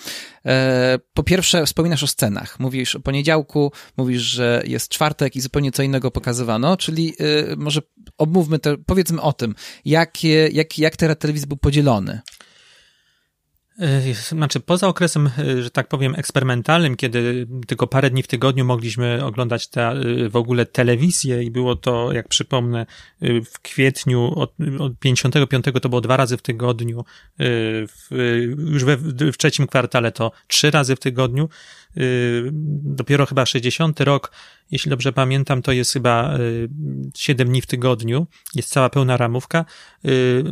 [1.13, 2.60] Po pierwsze, wspominasz o scenach.
[2.60, 7.13] Mówisz o poniedziałku, mówisz, że jest czwartek i zupełnie co innego pokazywano, czyli
[7.58, 7.81] może
[8.17, 9.55] omówmy to, powiedzmy o tym,
[9.86, 12.21] jak, jak, jak teatr telewizji był podzielony.
[13.80, 18.66] E, znaczy, poza okresem, e, że tak powiem, eksperymentalnym, kiedy tylko parę dni w tygodniu
[18.66, 22.86] mogliśmy oglądać te, e, w ogóle telewizję i było to, jak przypomnę,
[23.22, 27.06] w kwietniu od, od 55 to było dwa razy w tygodniu,
[27.40, 28.08] w,
[28.72, 28.98] już we,
[29.32, 31.50] w trzecim kwartale to trzy razy w tygodniu,
[32.84, 34.32] dopiero chyba 60 rok,
[34.72, 36.38] jeśli dobrze pamiętam, to jest chyba
[37.16, 39.66] 7 dni w tygodniu, jest cała pełna ramówka.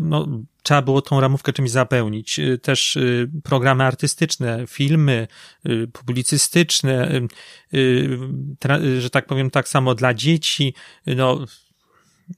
[0.02, 0.28] No,
[0.63, 2.39] trzeba było tą ramówkę czymś zapełnić.
[2.39, 5.28] Y, też y, programy artystyczne, filmy
[5.65, 7.21] y, publicystyczne,
[8.99, 10.73] że tak powiem, tak samo dla dzieci,
[11.06, 11.45] no,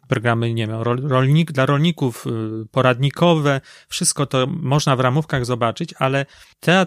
[0.07, 2.25] programy, nie wiem, rolnik, dla rolników,
[2.71, 6.25] poradnikowe, wszystko to można w ramówkach zobaczyć, ale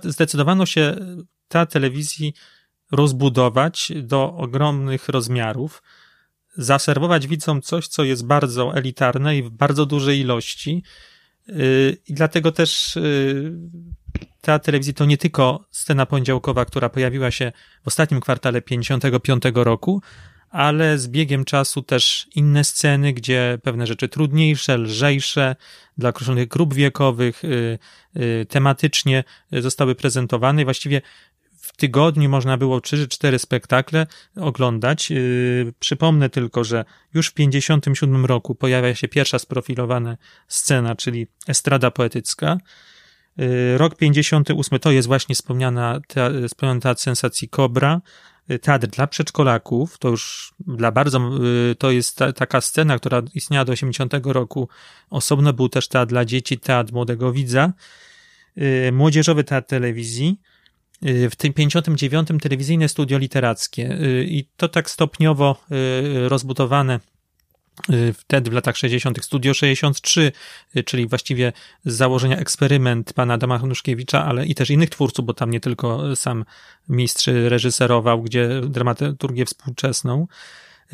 [0.05, 0.97] zdecydowano się
[1.49, 2.35] teatr telewizji
[2.93, 5.83] rozbudować do ogromnych rozmiarów,
[6.57, 10.83] zaserwować widzom coś, co jest bardzo elitarne i w bardzo dużej ilości,
[12.09, 13.53] i dlatego też y,
[14.41, 17.53] ta telewizji to nie tylko scena poniedziałkowa, która pojawiła się
[17.85, 20.03] w ostatnim kwartale 55 roku,
[20.51, 25.57] ale z biegiem czasu też inne sceny, gdzie pewne rzeczy trudniejsze, lżejsze
[25.99, 27.79] dla określonych grup wiekowych, y,
[28.17, 30.63] y, tematycznie zostały prezentowane.
[30.63, 31.03] I właściwie
[31.79, 35.11] tygodniu można było trzy czy cztery spektakle oglądać.
[35.11, 40.17] Yy, przypomnę tylko, że już w 57 roku pojawia się pierwsza sprofilowana
[40.49, 42.59] scena, czyli estrada poetycka.
[43.37, 46.01] Yy, rok 58 to jest właśnie wspomniana,
[46.49, 48.01] wspomniana teatr sensacji Kobra,
[48.49, 51.31] yy, teatr dla przedszkolaków, to już dla bardzo,
[51.79, 54.69] to jest ta, taka scena, która istniała do 80 roku.
[55.11, 57.73] Osobno był też teatr dla dzieci, teatr młodego widza,
[58.93, 60.41] młodzieżowy teatr telewizji,
[61.03, 62.29] w tym 59.
[62.43, 67.01] telewizyjne studio literackie y, i to tak stopniowo y, rozbudowane
[68.15, 69.25] wtedy w latach 60.
[69.25, 70.33] Studio 63,
[70.85, 71.53] czyli właściwie
[71.85, 76.17] z założenia eksperyment pana Adama Hanuszkiewicza, ale i też innych twórców, bo tam nie tylko
[76.17, 76.45] sam
[76.89, 80.27] mistrz reżyserował, gdzie dramaturgię współczesną.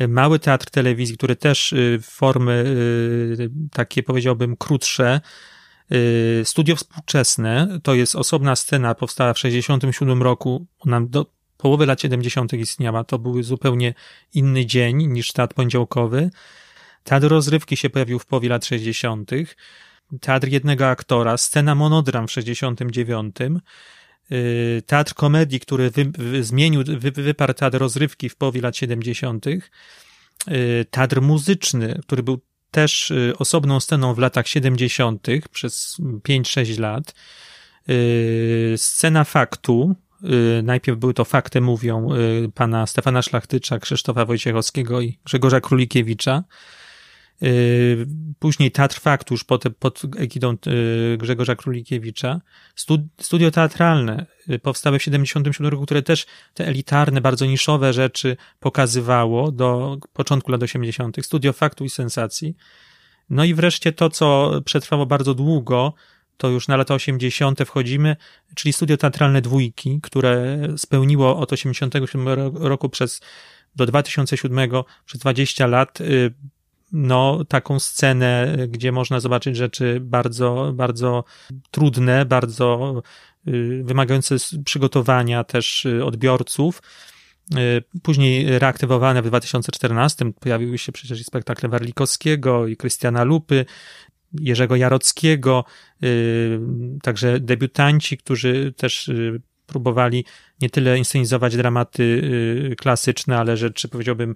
[0.07, 2.75] Mały teatr telewizji, który też formy
[3.71, 5.54] takie powiedziałbym krótsze, Y,
[6.43, 11.25] studio współczesne to jest osobna scena, powstała w 67 roku, ona do
[11.57, 12.53] połowy lat 70.
[12.53, 13.93] istniała, to był zupełnie
[14.33, 16.29] inny dzień niż teatr poniedziałkowy.
[17.03, 19.31] Teatr rozrywki się pojawił w połowie lat 60.
[20.21, 23.35] Teatr jednego aktora, scena monodram w 69.
[24.31, 29.45] Y, teatr komedii, który wy, wy, zmienił, wy, wyparł teatr rozrywki w połowie lat 70.
[29.47, 29.61] Y,
[30.91, 32.41] teatr muzyczny, który był
[32.75, 35.27] też y, osobną sceną w latach 70.
[35.51, 37.15] przez 5-6 lat.
[37.89, 39.95] Y, scena faktu.
[40.59, 42.09] Y, najpierw były to fakty mówią
[42.53, 46.43] pana Stefana Szlachtycza, Krzysztofa Wojciechowskiego i Grzegorza Królikiewicza.
[48.39, 50.57] Później Teatr Faktu już pod, pod egidą
[51.17, 52.41] Grzegorza Królikiewicza.
[53.21, 54.25] Studio teatralne
[54.61, 60.63] powstałe w 77 roku, które też te elitarne, bardzo niszowe rzeczy pokazywało do początku lat
[60.63, 61.17] 80.
[61.21, 62.55] Studio Faktu i Sensacji.
[63.29, 65.93] No i wreszcie to, co przetrwało bardzo długo,
[66.37, 67.59] to już na lata 80.
[67.65, 68.15] wchodzimy,
[68.55, 73.21] czyli studio teatralne dwójki, które spełniło od 87 roku przez
[73.75, 74.69] do 2007
[75.05, 75.99] przez 20 lat
[76.95, 81.23] no, taką scenę, gdzie można zobaczyć rzeczy bardzo, bardzo
[81.71, 83.01] trudne, bardzo
[83.47, 86.81] y, wymagające przygotowania też y, odbiorców.
[87.57, 93.65] Y, później reaktywowane w 2014 pojawiły się przecież i spektakle Warlikowskiego i Krystiana Lupy,
[94.39, 95.65] Jerzego Jarockiego,
[97.03, 99.11] także debiutanci, którzy też
[99.65, 100.25] próbowali
[100.61, 102.21] nie tyle inscenizować dramaty
[102.77, 104.35] klasyczne, ale rzeczy, powiedziałbym,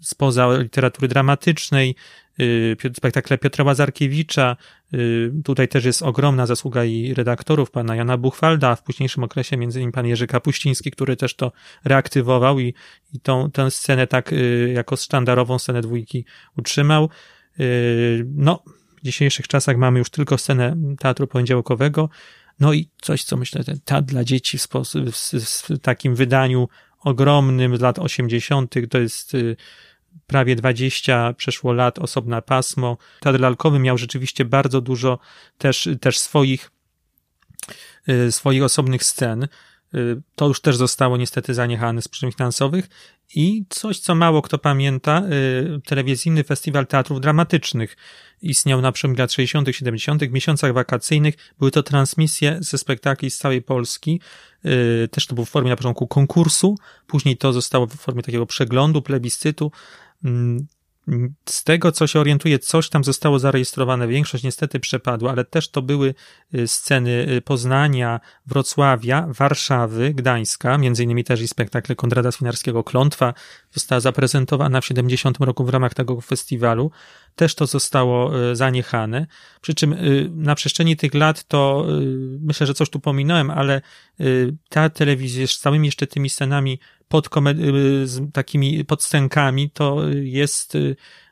[0.00, 1.94] spoza literatury dramatycznej,
[2.40, 4.56] y, spektakle Piotra Łazarkiewicza.
[4.94, 9.56] Y, tutaj też jest ogromna zasługa i redaktorów, pana Jana Buchwalda, a w późniejszym okresie
[9.56, 11.52] między innymi pan Jerzy Kapuściński, który też to
[11.84, 12.74] reaktywował i,
[13.12, 16.24] i tą, tę scenę tak y, jako sztandarową scenę dwójki
[16.56, 17.10] utrzymał.
[18.26, 18.62] No,
[19.02, 22.08] w dzisiejszych czasach mamy już tylko scenę teatru poniedziałkowego,
[22.60, 26.68] no i coś, co myślę, ten teatr dla dzieci w, sposób, w, w takim wydaniu
[27.00, 28.74] ogromnym z lat 80.
[28.90, 29.36] to jest
[30.26, 32.96] prawie 20 przeszło lat, osobna pasmo.
[33.20, 35.18] Teatr lalkowy miał rzeczywiście bardzo dużo
[35.58, 36.70] też, też swoich,
[38.08, 39.48] y, swoich osobnych scen.
[39.94, 42.88] Y, to już też zostało niestety zaniechane z przyczyn finansowych.
[43.34, 45.22] I coś, co mało kto pamięta,
[45.76, 47.96] y, telewizyjny festiwal teatrów dramatycznych
[48.42, 51.34] istniał na przełomie lat 60., 70., w miesiącach wakacyjnych.
[51.58, 54.20] Były to transmisje ze spektakli z całej Polski.
[55.10, 56.76] Też to było w formie na początku konkursu,
[57.06, 59.72] później to zostało w formie takiego przeglądu, plebiscytu.
[60.24, 60.66] Mm,
[61.48, 65.82] z tego, co się orientuje, coś tam zostało zarejestrowane, większość niestety przepadła, ale też to
[65.82, 66.14] były
[66.54, 73.34] y, sceny y, Poznania, Wrocławia, Warszawy, Gdańska, między innymi też i spektakle Konrada Swinarskiego Klątwa
[73.72, 76.90] została zaprezentowana w 70 roku w ramach tego festiwalu.
[77.34, 79.26] Też to zostało y, zaniechane.
[79.60, 79.96] Przy czym
[80.30, 81.86] na przestrzeni tych lat to
[82.40, 83.80] myślę, że coś tu pominąłem, ale
[84.68, 87.28] ta telewizja z całymi jeszcze tymi scenami pod
[88.04, 90.76] z takimi podscenkami, to jest,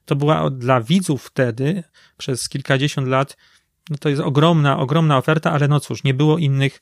[0.04, 1.84] to była dla widzów wtedy
[2.16, 3.36] przez kilkadziesiąt lat,
[3.90, 6.80] no to jest ogromna, ogromna oferta, ale no cóż, nie było innych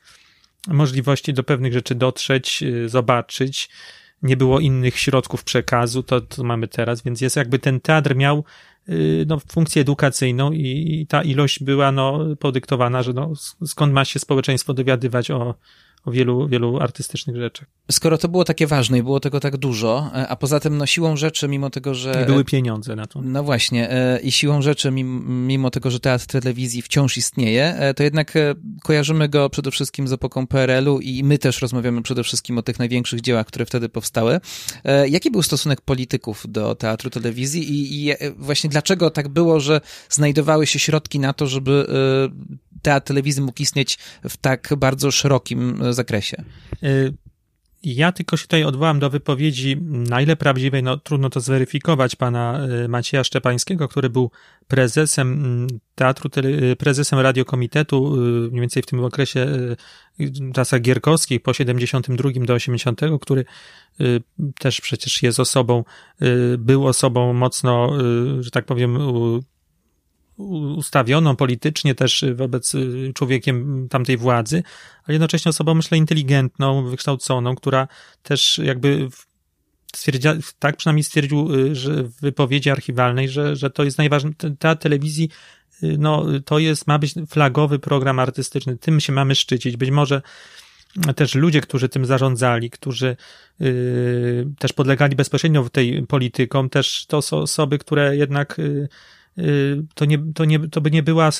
[0.68, 3.68] możliwości do pewnych rzeczy dotrzeć, y, zobaczyć,
[4.22, 8.44] nie było innych środków przekazu, to, to mamy teraz, więc jest jakby ten teatr miał
[8.88, 13.33] y, no, funkcję edukacyjną i, i ta ilość była no, podyktowana, że no,
[13.66, 15.54] skąd ma się społeczeństwo dowiadywać o,
[16.04, 17.68] o wielu, wielu artystycznych rzeczach.
[17.90, 20.86] Skoro to było takie ważne i było tego tak dużo, e, a poza tym no
[20.86, 22.22] siłą rzeczy, mimo tego, że...
[22.22, 23.20] I były pieniądze na to.
[23.22, 28.02] No właśnie, e, i siłą rzeczy, mimo tego, że teatr telewizji wciąż istnieje, e, to
[28.02, 28.32] jednak
[28.82, 32.78] kojarzymy go przede wszystkim z epoką PRL-u i my też rozmawiamy przede wszystkim o tych
[32.78, 34.40] największych dziełach, które wtedy powstały.
[35.08, 40.66] Jaki był stosunek polityków do teatru telewizji i, i właśnie dlaczego tak było, że znajdowały
[40.66, 41.86] się środki na to, żeby
[42.84, 46.44] teatr telewizji mógł istnieć w tak bardzo szerokim e, zakresie.
[46.82, 46.88] E,
[47.82, 52.58] ja tylko się tutaj odwołam do wypowiedzi, na ile prawdziwej, no trudno to zweryfikować, pana
[52.84, 54.30] e, Macieja Szczepańskiego, który był
[54.68, 56.30] prezesem mm, teatru,
[56.78, 58.16] prezesem radiokomitetu,
[58.50, 59.46] mniej więcej w tym okresie
[60.54, 63.44] czasach gierkowskich, po 72 do 80, który
[64.58, 65.84] też przecież jest osobą,
[66.58, 67.92] był osobą mocno,
[68.40, 68.98] że tak powiem,
[70.36, 74.62] ustawioną politycznie też wobec y, człowiekiem tamtej władzy,
[75.04, 77.88] ale jednocześnie osobą, myślę, inteligentną, wykształconą, która
[78.22, 79.08] też jakby
[79.96, 84.76] stwierdziła, tak przynajmniej stwierdził y, że w wypowiedzi archiwalnej, że, że to jest najważniejsze, ta
[84.76, 85.28] telewizji
[85.82, 89.76] y, no, to jest, ma być flagowy program artystyczny, tym się mamy szczycić.
[89.76, 90.22] Być może
[91.16, 93.16] też ludzie, którzy tym zarządzali, którzy
[93.60, 98.88] yy, też podlegali bezpośrednio tej politykom, też to są osoby, które jednak yy, Y,
[99.94, 101.32] to, nie, to, nie, to by nie była, y,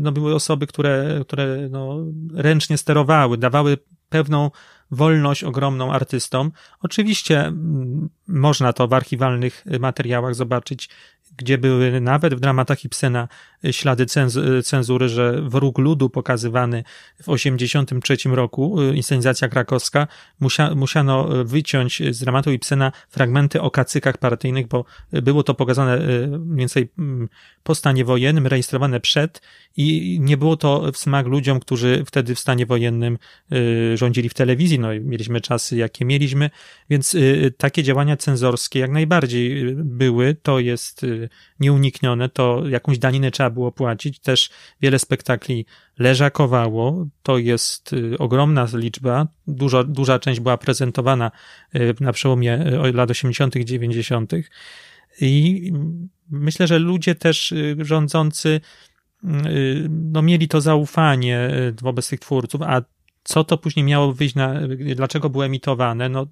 [0.00, 4.50] no były osoby, które, które no, ręcznie sterowały, dawały pewną
[4.90, 6.52] wolność ogromną artystom.
[6.80, 10.88] Oczywiście mm, można to w archiwalnych materiałach zobaczyć,
[11.38, 13.28] gdzie były nawet w dramatach Ibsena
[13.70, 14.06] ślady
[14.64, 16.84] cenzury, że wróg ludu pokazywany
[17.22, 20.06] w 83 roku, y, inscenizacja krakowska,
[20.40, 26.28] musia, musiano wyciąć z dramatu Ibsena fragmenty o kacykach partyjnych, bo było to pokazane y,
[26.56, 27.28] więcej mm,
[27.62, 29.42] po stanie wojennym, rejestrowane przed
[29.76, 33.18] i nie było to w smak ludziom, którzy wtedy w stanie wojennym
[33.52, 36.50] y, rządzili w telewizji, no mieliśmy czasy, jakie mieliśmy,
[36.90, 37.16] więc
[37.56, 41.06] takie działania cenzorskie jak najbardziej były, to jest
[41.60, 44.20] nieuniknione, to jakąś daninę trzeba było płacić.
[44.20, 44.50] Też
[44.80, 45.66] wiele spektakli
[45.98, 51.30] leżakowało, to jest y, ogromna liczba, dużo, duża część była prezentowana
[51.74, 54.32] y, na przełomie y, lat 80., 90.
[55.20, 55.72] I
[56.30, 58.60] myślę, że ludzie też rządzący
[59.88, 61.50] no, mieli to zaufanie
[61.82, 62.82] wobec tych twórców, a
[63.24, 64.54] co to później miało wyjść na,
[64.94, 66.26] dlaczego było emitowane, no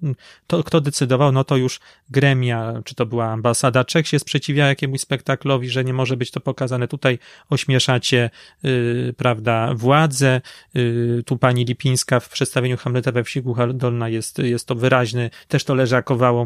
[0.47, 1.79] to kto decydował, no to już
[2.09, 3.83] gremia, czy to była ambasada.
[3.83, 6.87] Czech się sprzeciwia jakiemuś spektaklowi, że nie może być to pokazane.
[6.87, 7.19] Tutaj
[7.49, 8.29] ośmieszacie,
[8.63, 10.41] yy, prawda, władzę,
[10.73, 15.63] yy, tu pani Lipińska w przedstawieniu Hamleta we wsi Dolna jest, jest to wyraźny, też
[15.63, 16.45] to leżakowało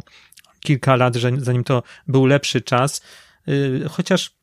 [0.59, 3.01] kilka lat, że zanim to był lepszy czas,
[3.47, 4.41] yy, chociaż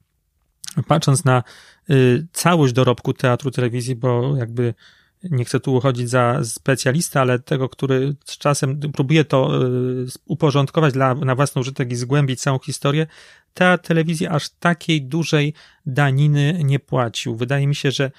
[0.86, 1.42] patrząc na
[1.90, 4.74] y, całość dorobku teatru, telewizji, bo jakby
[5.22, 10.92] nie chcę tu uchodzić za specjalistę, ale tego, który z czasem próbuje to y, uporządkować
[10.94, 13.06] dla, na własny użytek i zgłębić całą historię,
[13.54, 15.54] teatr telewizji aż takiej dużej
[15.86, 17.36] daniny nie płacił.
[17.36, 18.10] Wydaje mi się, że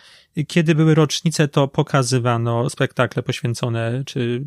[0.47, 4.45] kiedy były rocznice, to pokazywano spektakle poświęcone czy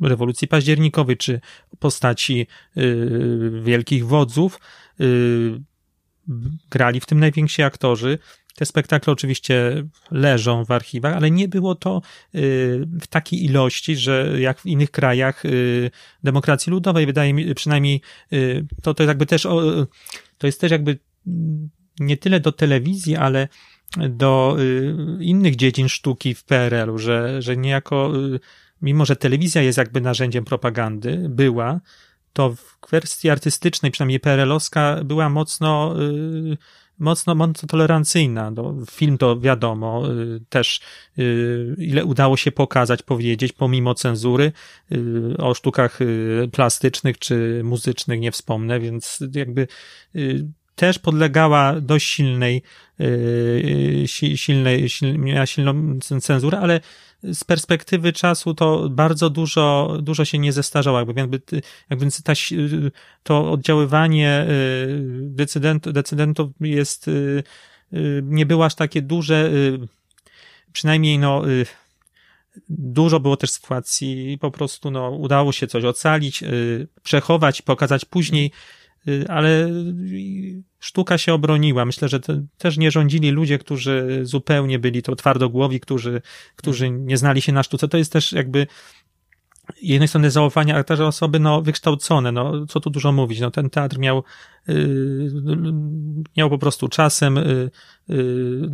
[0.00, 1.40] rewolucji październikowej, czy
[1.78, 4.60] postaci y, wielkich wodzów.
[5.00, 5.60] Y,
[6.70, 8.18] grali w tym najwięksi aktorzy.
[8.60, 12.02] Te spektakle oczywiście leżą w archiwach, ale nie było to
[12.34, 15.90] y, w takiej ilości, że jak w innych krajach y,
[16.24, 18.00] demokracji ludowej, wydaje mi przynajmniej
[18.32, 19.42] y, to, to jakby też
[20.38, 20.98] to jest też jakby
[22.00, 23.48] nie tyle do telewizji, ale
[24.10, 24.56] do
[25.20, 28.12] innych dziedzin sztuki w PRL-u, że, że niejako
[28.82, 31.80] mimo, że telewizja jest jakby narzędziem propagandy, była,
[32.32, 35.94] to w kwestii artystycznej, przynajmniej PRL-owska, była mocno,
[37.00, 38.50] mocno, mocno tolerancyjna.
[38.50, 40.80] No, film to wiadomo, yy, też
[41.16, 44.52] yy, ile udało się pokazać, powiedzieć, pomimo cenzury,
[44.92, 49.66] y, o sztukach y, plastycznych czy muzycznych nie wspomnę, więc jakby
[50.16, 50.48] y,
[50.80, 52.62] też podlegała dość silnej,
[54.36, 56.80] silnej, silnej miała silną cenzurę, ale
[57.22, 61.40] z perspektywy czasu to bardzo dużo, dużo się nie zestarzało, jakby, jakby,
[61.90, 62.32] jakby ta,
[63.22, 67.42] to oddziaływanie y, decydent, decydentów jest, y,
[67.92, 69.50] y, nie było aż takie duże,
[70.72, 71.42] przynajmniej no,
[72.68, 76.44] dużo było też sytuacji, po prostu no, udało się coś ocalić,
[77.02, 78.50] przechować, pokazać później,
[79.28, 79.70] ale
[80.78, 81.84] sztuka się obroniła.
[81.84, 82.20] Myślę, że
[82.58, 86.22] też nie rządzili ludzie, którzy zupełnie byli to twardogłowi, którzy,
[86.56, 87.88] którzy nie znali się na sztuce.
[87.88, 88.66] To jest też jakby
[89.82, 93.70] jednej strony zaufania, ale też osoby no, wykształcone, no, co tu dużo mówić, no, ten
[93.70, 94.24] teatr miał,
[94.68, 95.30] yy,
[96.36, 97.70] miał po prostu czasem yy,
[98.08, 98.70] yy,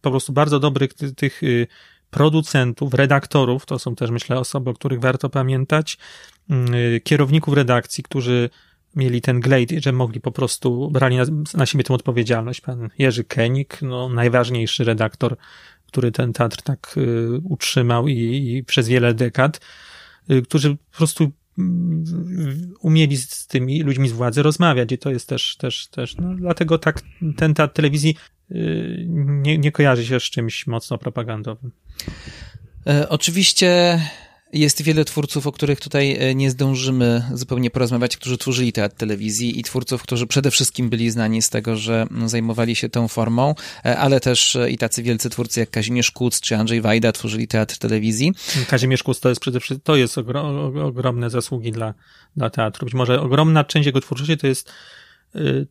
[0.00, 1.66] po prostu bardzo dobrych tych, tych y,
[2.10, 5.98] producentów, redaktorów, to są też myślę osoby, o których warto pamiętać,
[6.50, 8.50] y, kierowników redakcji, którzy
[8.96, 11.24] mieli ten glade, że mogli po prostu, brali na,
[11.54, 12.60] na siebie tę odpowiedzialność.
[12.60, 15.36] Pan Jerzy Kenik, no, najważniejszy redaktor,
[15.86, 18.14] który ten teatr tak y, utrzymał i,
[18.56, 19.60] i, przez wiele dekad,
[20.30, 21.30] y, którzy po prostu y,
[22.80, 26.78] umieli z tymi ludźmi z władzy rozmawiać i to jest też, też, też, no, dlatego
[26.78, 27.02] tak
[27.36, 28.16] ten teatr telewizji
[28.50, 31.72] y, nie, nie kojarzy się z czymś mocno propagandowym.
[32.86, 34.00] E, oczywiście
[34.52, 39.60] jest wiele twórców, o których tutaj e, nie zdążymy zupełnie porozmawiać, którzy tworzyli teatr telewizji
[39.60, 43.54] i twórców, którzy przede wszystkim byli znani z tego, że no, zajmowali się tą formą,
[43.84, 47.48] e, ale też e, i tacy wielcy twórcy jak Kazimierz Kuc czy Andrzej Wajda tworzyli
[47.48, 48.32] teatr telewizji.
[48.68, 50.18] Kazimierz Kuc to jest przede wszystkim, to jest
[50.82, 51.94] ogromne zasługi dla,
[52.36, 52.84] dla teatru.
[52.84, 54.72] Być może ogromna część jego twórczości to jest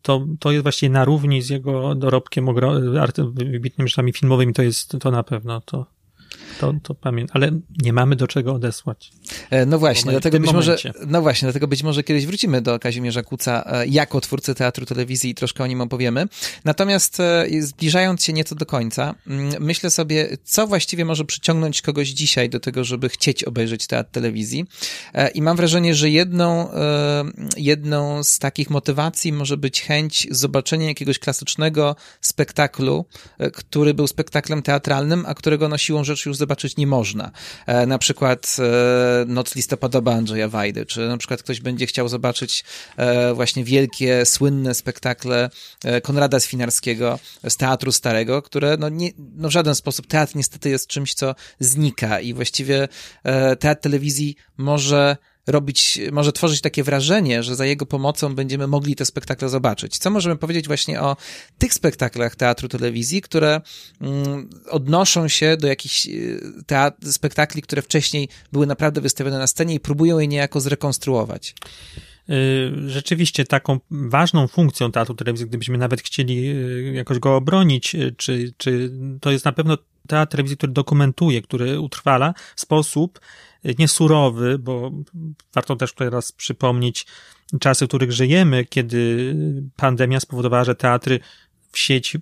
[0.01, 2.47] to, to jest właśnie na równi z jego dorobkiem
[3.33, 5.85] wybitnymi rzeczami filmowymi, to jest to na pewno to
[6.59, 7.51] to, to pamiętam, ale
[7.81, 9.11] nie mamy do czego odesłać.
[9.49, 13.23] E, no właśnie, dlatego być może, no właśnie, dlatego być może kiedyś wrócimy do Kazimierza
[13.23, 16.25] Kuca e, jako twórcy teatru, telewizji i troszkę o nim opowiemy.
[16.65, 22.09] Natomiast e, zbliżając się nieco do końca, mm, myślę sobie, co właściwie może przyciągnąć kogoś
[22.09, 24.65] dzisiaj do tego, żeby chcieć obejrzeć teatr telewizji.
[25.33, 26.69] I mam wrażenie, że jedną,
[27.57, 33.05] jedną z takich motywacji może być chęć zobaczenia jakiegoś klasycznego spektaklu,
[33.53, 37.31] który był spektaklem teatralnym, a którego no siłą rzeczy już zobaczyć nie można.
[37.65, 42.63] E, na przykład e, Noc listopadowa Andrzeja Wajdy, czy na przykład ktoś będzie chciał zobaczyć
[42.97, 45.49] e, właśnie wielkie, słynne spektakle
[46.03, 47.19] Konrada Swinarskiego
[47.49, 51.35] z Teatru Starego, które no, nie, no w żaden sposób, teatr niestety jest czymś, co
[51.59, 52.87] znika i właściwie
[53.59, 55.17] teatr telewizji może
[55.47, 59.97] robić, może tworzyć takie wrażenie, że za jego pomocą będziemy mogli te spektakle zobaczyć.
[59.97, 61.17] Co możemy powiedzieć właśnie o
[61.57, 63.61] tych spektaklach teatru telewizji, które
[64.01, 69.75] mm, odnoszą się do jakichś y, teatr, spektakli, które wcześniej były naprawdę wystawione na scenie
[69.75, 71.55] i próbują je niejako zrekonstruować?
[72.29, 78.53] Y, rzeczywiście taką ważną funkcją teatru telewizji, gdybyśmy nawet chcieli y, jakoś go obronić, czy,
[78.57, 79.77] czy to jest na pewno
[80.09, 83.19] teatr telewizji, który dokumentuje, który utrwala w sposób
[83.79, 84.91] nie surowy, bo
[85.53, 87.05] warto też tutaj raz przypomnieć
[87.59, 89.35] czasy, w których żyjemy, kiedy
[89.75, 91.19] pandemia spowodowała, że teatry
[91.71, 92.19] w sieci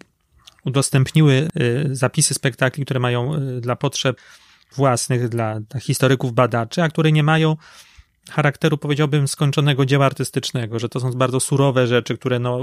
[0.66, 4.18] udostępniły y, zapisy spektakli, które mają y, dla potrzeb
[4.76, 7.56] własnych dla historyków, badaczy, a które nie mają
[8.32, 12.60] charakteru, powiedziałbym, skończonego dzieła artystycznego, że to są bardzo surowe rzeczy, które no,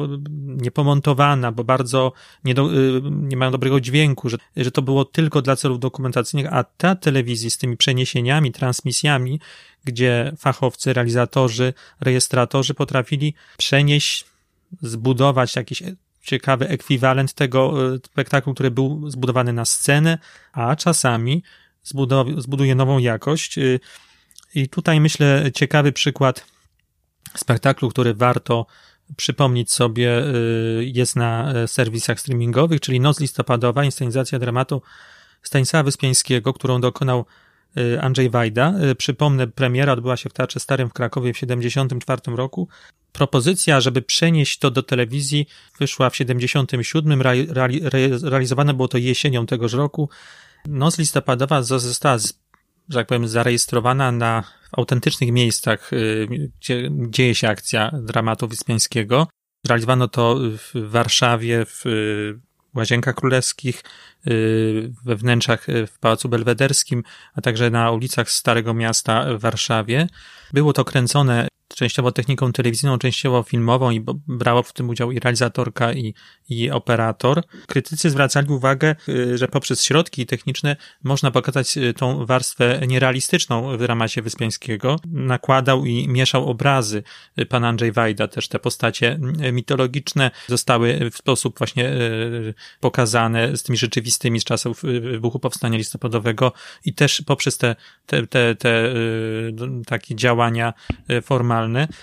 [0.47, 2.13] niepomontowane, bo bardzo
[2.45, 6.53] nie, do, y, nie mają dobrego dźwięku, że, że to było tylko dla celów dokumentacyjnych,
[6.53, 9.41] a ta telewizji z tymi przeniesieniami, transmisjami,
[9.85, 14.25] gdzie fachowcy, realizatorzy, rejestratorzy potrafili przenieść,
[14.83, 15.83] zbudować jakiś
[16.23, 20.19] ciekawy ekwiwalent tego y, spektaklu, który był zbudowany na scenę,
[20.53, 21.43] a czasami
[22.39, 23.81] zbuduje nową jakość, y,
[24.55, 26.47] i tutaj myślę ciekawy przykład
[27.37, 28.67] spektaklu, który warto
[29.17, 34.83] przypomnieć sobie, y, jest na e, serwisach streamingowych, czyli Noc listopadowa, inscenizacja dramatu
[35.43, 37.25] Stanisława Wyspiańskiego, którą dokonał
[37.79, 38.75] y, Andrzej Wajda.
[38.91, 42.69] Y, przypomnę, premiera odbyła się w Teatrze Starym w Krakowie w 1974 roku.
[43.13, 45.47] Propozycja, żeby przenieść to do telewizji,
[45.79, 47.23] wyszła w 1977.
[48.31, 50.09] realizowane było to jesienią tegoż roku.
[50.67, 52.19] Noc listopadowa została
[52.89, 56.29] że tak powiem, zarejestrowana na autentycznych miejscach, y,
[56.61, 59.29] gdzie dzieje się akcja dramatu Wyspiańskiego.
[59.65, 62.41] Zrealizowano to w Warszawie, w y,
[62.75, 63.83] Łazienkach Królewskich,
[64.27, 67.03] y, we wnętrzach w Pałacu Belwederskim,
[67.35, 70.07] a także na ulicach Starego Miasta w Warszawie.
[70.53, 75.93] Było to kręcone częściowo techniką telewizyjną, częściowo filmową i brało w tym udział i realizatorka,
[75.93, 76.15] i,
[76.49, 77.43] i operator.
[77.67, 83.79] Krytycy zwracali uwagę, y, że poprzez środki techniczne można pokazać y, tą warstwę nierealistyczną w
[83.79, 84.97] dramacie Wyspiańskiego.
[85.13, 87.03] Nakładał i mieszał obrazy.
[87.41, 89.19] Y, pan Andrzej Wajda, też te postacie
[89.53, 91.93] mitologiczne zostały w sposób właśnie
[92.81, 96.53] pokazane z tymi rzeczywistymi z czasów wybuchu Powstania Listopadowego
[96.85, 98.93] i też poprzez te, te, te, te
[99.87, 100.73] takie działania
[101.23, 101.54] formalne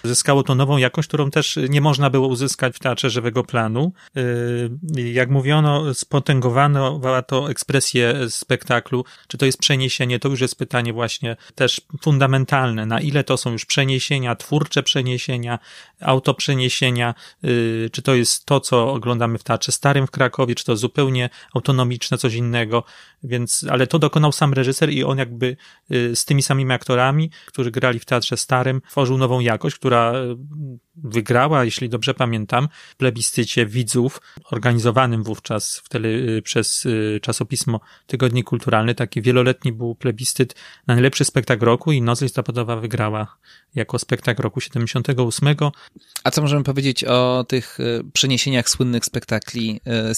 [0.03, 3.93] Zyskało to nową jakość, którą też nie można było uzyskać w teatrze żywego planu.
[4.17, 4.69] Y,
[5.13, 9.05] jak mówiono, spotęgowano to ekspresję spektaklu.
[9.27, 10.19] Czy to jest przeniesienie?
[10.19, 12.85] To już jest pytanie właśnie też fundamentalne.
[12.85, 15.59] Na ile to są już przeniesienia, twórcze przeniesienia,
[16.01, 17.13] autoprzeniesienia?
[17.45, 20.55] Y, czy to jest to, co oglądamy w Teatrze Starym w Krakowie?
[20.55, 22.83] Czy to zupełnie autonomiczne, coś innego?
[23.23, 25.57] Więc, ale to dokonał sam reżyser i on jakby
[25.91, 30.35] y, z tymi samymi aktorami, którzy grali w Teatrze Starym, tworzył nową jakość, która e,
[30.95, 34.21] wygrała, jeśli dobrze pamiętam, w plebiscycie widzów,
[34.51, 36.85] organizowanym wówczas w tele, e, przez
[37.15, 38.95] e, czasopismo Tygodnik Kulturalny.
[38.95, 40.55] Taki wieloletni był plebiscyt
[40.87, 43.37] na najlepszy spektakl roku i Noc listopadowa wygrała
[43.75, 45.55] jako spektakl roku 78.
[46.23, 47.77] A co możemy powiedzieć o tych
[48.13, 49.81] przeniesieniach słynnych spektakli?
[50.11, 50.15] Y,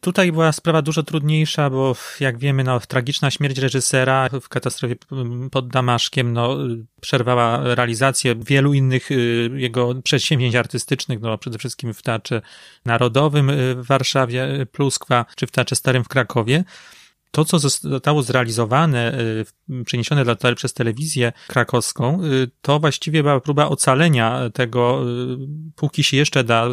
[0.00, 4.96] tutaj była sprawa dużo trudniejsza, bo jak wiemy, no, tragiczna śmierć reżysera w katastrofie
[5.50, 6.56] pod Damaszkiem no,
[7.00, 12.42] przerwała realizację wielu innych y, jego przedsięwzięć artystycznych, no, przede wszystkim w Teatrze
[12.84, 16.64] Narodowym y, w Warszawie, Pluskwa, czy w Teatrze Starym w Krakowie.
[17.30, 19.18] To, co zostało zrealizowane,
[19.84, 22.20] przeniesione dla, przez telewizję krakowską,
[22.62, 25.04] to właściwie była próba ocalenia tego,
[25.76, 26.66] póki się jeszcze da,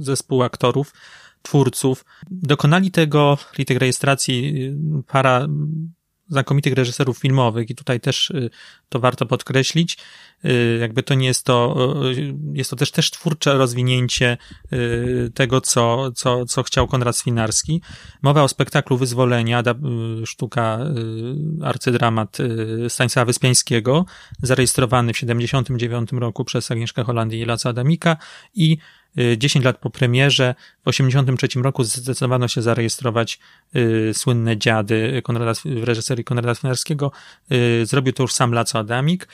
[0.00, 0.92] zespół aktorów,
[1.44, 2.04] twórców.
[2.30, 4.64] Dokonali tego, czyli tych rejestracji
[4.98, 5.46] y, para
[6.28, 8.50] znakomitych reżyserów filmowych i tutaj też y,
[8.88, 9.98] to warto podkreślić.
[10.44, 11.86] Y, jakby to nie jest to,
[12.52, 14.36] jest to też, też twórcze rozwinięcie
[15.34, 17.82] tego, co, co, co chciał Konrad Swinarski.
[18.22, 19.62] Mowa o spektaklu Wyzwolenia,
[20.24, 20.78] sztuka,
[21.62, 22.38] arcydramat
[22.88, 24.04] Stanisława Wyspiańskiego,
[24.42, 28.16] zarejestrowany w 79 roku przez Agnieszkę Holandię i Laca Adamika
[28.54, 28.78] i
[29.36, 33.38] 10 lat po premierze, w 1983 roku zdecydowano się zarejestrować
[33.76, 37.12] y, słynne dziady Konrada, w reżyserii Konrada Swinarskiego.
[37.52, 39.28] Y, zrobił to już sam Laco Adamik.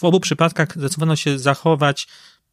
[0.00, 2.08] W obu przypadkach zdecydowano się zachować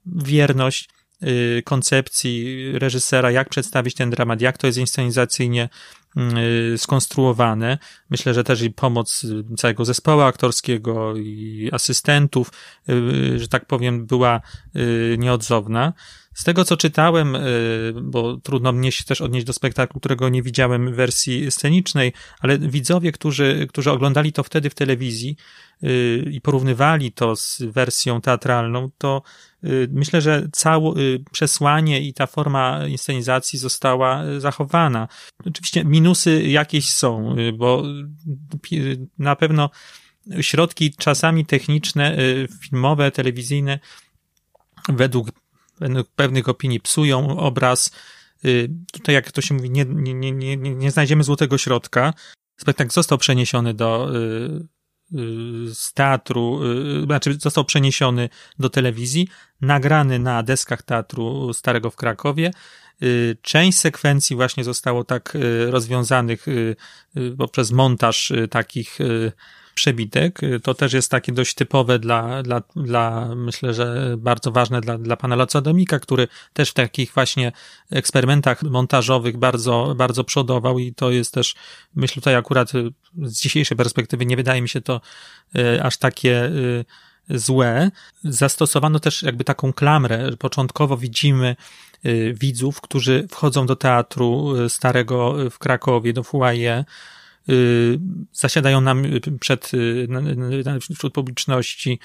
[0.06, 0.90] wierność
[1.24, 5.70] y, koncepcji reżysera, jak przedstawić ten dramat, jak to jest inscenizacyjnie
[6.74, 7.78] y, skonstruowane.
[8.10, 9.26] Myślę, że też i pomoc
[9.58, 12.52] całego zespołu aktorskiego i asystentów,
[12.90, 14.42] y, że tak powiem, była
[15.18, 15.94] nieodzowna.
[16.38, 20.42] Z tego, co czytałem, y, bo trudno mnie się też odnieść do spektaklu, którego nie
[20.42, 25.38] widziałem w wersji scenicznej, ale widzowie, którzy, którzy oglądali to wtedy w telewizji
[25.84, 29.22] y, i porównywali to z wersją teatralną, to
[29.64, 30.94] y, myślę, że całe
[31.32, 35.08] przesłanie i ta forma inscenizacji została zachowana.
[35.46, 37.84] Oczywiście minusy jakieś są, bo
[39.20, 39.70] na pewno
[40.42, 42.18] środki czasami techniczne,
[42.62, 43.80] filmowe, telewizyjne,
[44.90, 45.30] według
[46.16, 47.92] pewnych opinii psują obraz.
[48.46, 52.14] Y, tutaj, jak to się mówi, nie, nie, nie, nie, nie znajdziemy złotego środka.
[52.58, 56.60] Spektakl został przeniesiony do y, y, z teatru,
[57.06, 59.28] znaczy został przeniesiony do telewizji,
[59.62, 62.52] nagrany na deskach teatru starego w Krakowie
[63.42, 65.38] Część sekwencji właśnie zostało tak
[65.70, 66.46] rozwiązanych
[67.38, 69.00] poprzez montaż takich
[69.78, 70.40] przebitek.
[70.64, 75.18] To też jest takie dość typowe dla, dla, dla myślę, że bardzo ważne dla, dla
[75.18, 77.52] pana Lacodomika, który też w takich właśnie
[77.92, 81.56] eksperymentach montażowych bardzo, bardzo przodował i to jest też,
[81.96, 82.72] myślę tutaj akurat
[83.24, 85.02] z dzisiejszej perspektywy nie wydaje mi się to
[85.56, 86.46] e, aż takie
[87.30, 87.92] e, złe.
[88.24, 90.30] Zastosowano też jakby taką klamrę.
[90.40, 91.56] Początkowo widzimy
[92.04, 96.86] e, widzów, którzy wchodzą do teatru starego w Krakowie, do Foyer, Y,
[98.32, 100.08] zasiadają nam y, przed, y,
[100.96, 102.00] wśród publiczności.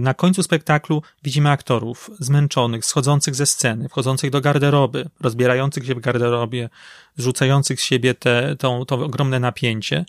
[0.00, 6.00] Na końcu spektaklu widzimy aktorów zmęczonych, schodzących ze sceny, wchodzących do garderoby, rozbierających się w
[6.00, 6.68] garderobie,
[7.16, 10.04] zrzucających z siebie te, to, to ogromne napięcie.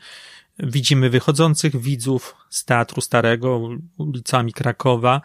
[0.59, 5.22] Widzimy wychodzących widzów z Teatru Starego ulicami Krakowa,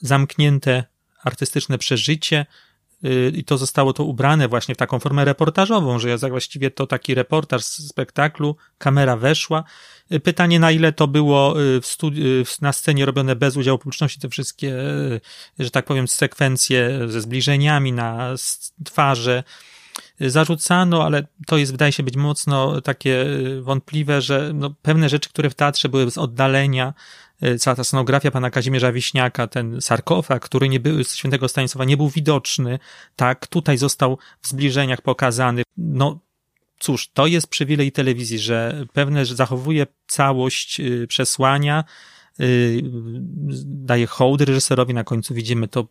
[0.00, 0.84] zamknięte
[1.24, 2.71] artystyczne przeżycie, Y,
[3.34, 7.14] i to zostało to ubrane właśnie w taką formę reportażową, że ja właściwie to taki
[7.14, 9.64] reportaż z spektaklu, kamera weszła.
[10.12, 14.20] Y, pytanie, na ile to było y, w studi- na scenie robione bez udziału publiczności,
[14.20, 14.74] te wszystkie,
[15.58, 18.34] że tak powiem, sekwencje ze zbliżeniami na
[18.84, 19.44] twarze,
[20.20, 23.26] zarzucano, ale to jest, wydaje się być mocno takie
[23.60, 26.94] wątpliwe, że no, pewne rzeczy, które w teatrze były z oddalenia,
[27.58, 31.96] cała ta scenografia pana Kazimierza Wiśniaka, ten sarkofag, który nie był, z świętego Stanisława nie
[31.96, 32.78] był widoczny,
[33.16, 35.62] tak, tutaj został w zbliżeniach pokazany.
[35.76, 36.18] No,
[36.78, 41.84] cóż, to jest przywilej telewizji, że pewne, że zachowuje całość y, przesłania,
[42.40, 42.82] y,
[43.64, 45.86] daje hołd reżyserowi, na końcu widzimy to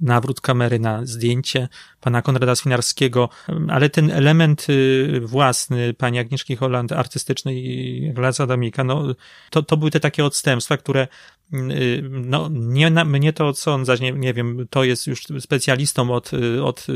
[0.00, 1.68] nawrót kamery na zdjęcie
[2.00, 3.28] pana Konrada Swinarskiego,
[3.68, 9.04] ale ten element y, własny pani Agnieszki Holland, artystyczny i Glaza Adamika, no,
[9.50, 11.08] to, to były te takie odstępstwa, które
[11.54, 16.64] y, no, nie, mnie to odsądzać, nie, nie wiem, to jest już specjalistą od, y,
[16.64, 16.86] od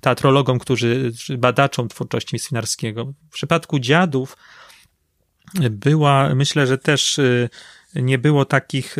[0.00, 3.12] teatrologom, którzy, badaczą twórczości Swinarskiego.
[3.30, 4.36] W przypadku dziadów
[5.70, 7.20] była, myślę, że też
[7.94, 8.96] nie było takich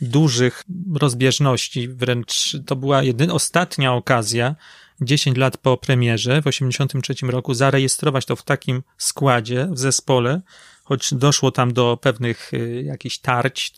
[0.00, 4.56] dużych rozbieżności, wręcz to była jedyna, ostatnia okazja,
[5.00, 10.40] 10 lat po premierze w 1983 roku, zarejestrować to w takim składzie, w zespole,
[10.84, 13.72] choć doszło tam do pewnych y, jakichś tarć.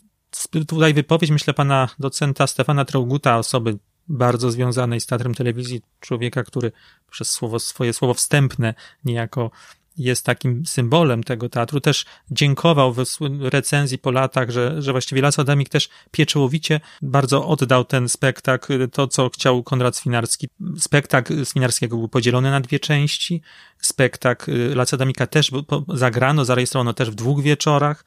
[0.67, 6.71] Tutaj wypowiedź, myślę, pana docenta Stefana Trauguta, osoby bardzo związanej z teatrem telewizji, człowieka, który
[7.11, 8.73] przez słowo, swoje słowo wstępne
[9.05, 9.51] niejako
[9.97, 13.05] jest takim symbolem tego teatru, też dziękował w
[13.41, 19.07] recenzji po latach, że, że właściwie Las Adamik też pieczołowicie bardzo oddał ten spektakl, to
[19.07, 20.49] co chciał Konrad Swinarski.
[20.77, 23.41] Spektakl Swinarskiego był podzielony na dwie części.
[23.77, 25.51] Spektakl Las Adamika też
[25.93, 28.05] zagrano, zarejestrowano też w dwóch wieczorach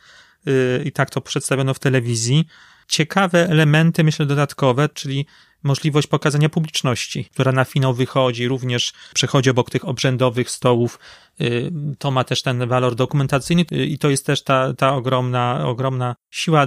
[0.49, 2.47] y, i tak to przedstawiono w telewizji.
[2.89, 5.27] Ciekawe elementy, myślę, dodatkowe, czyli
[5.67, 10.99] możliwość pokazania publiczności, która na finał wychodzi, również przechodzi obok tych obrzędowych stołów.
[11.41, 15.67] Y, to ma też ten walor dokumentacyjny y, i to jest też ta, ta ogromna,
[15.67, 16.67] ogromna siła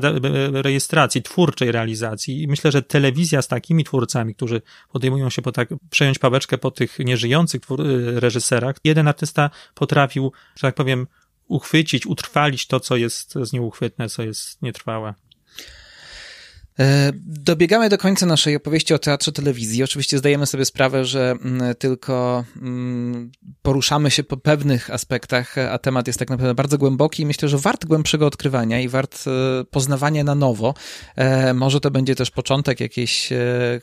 [0.51, 2.41] rejestracji, twórczej realizacji.
[2.43, 6.71] I myślę, że telewizja z takimi twórcami, którzy podejmują się po tak, przejąć pałeczkę po
[6.71, 11.07] tych nieżyjących twór, y, reżyserach, jeden artysta potrafił, że tak powiem,
[11.47, 15.13] uchwycić, utrwalić to, co jest z nią uchwytne, co jest nietrwałe.
[16.79, 19.83] E, dobiegamy do końca naszej opowieści o teatrze telewizji.
[19.83, 26.07] Oczywiście zdajemy sobie sprawę, że mm, tylko mm, poruszamy się po pewnych aspektach, a temat
[26.07, 30.23] jest tak naprawdę bardzo głęboki i myślę, że wart głębszego odkrywania i wart e, poznawania
[30.23, 30.73] na nowo.
[31.15, 33.29] E, może to będzie też początek jakichś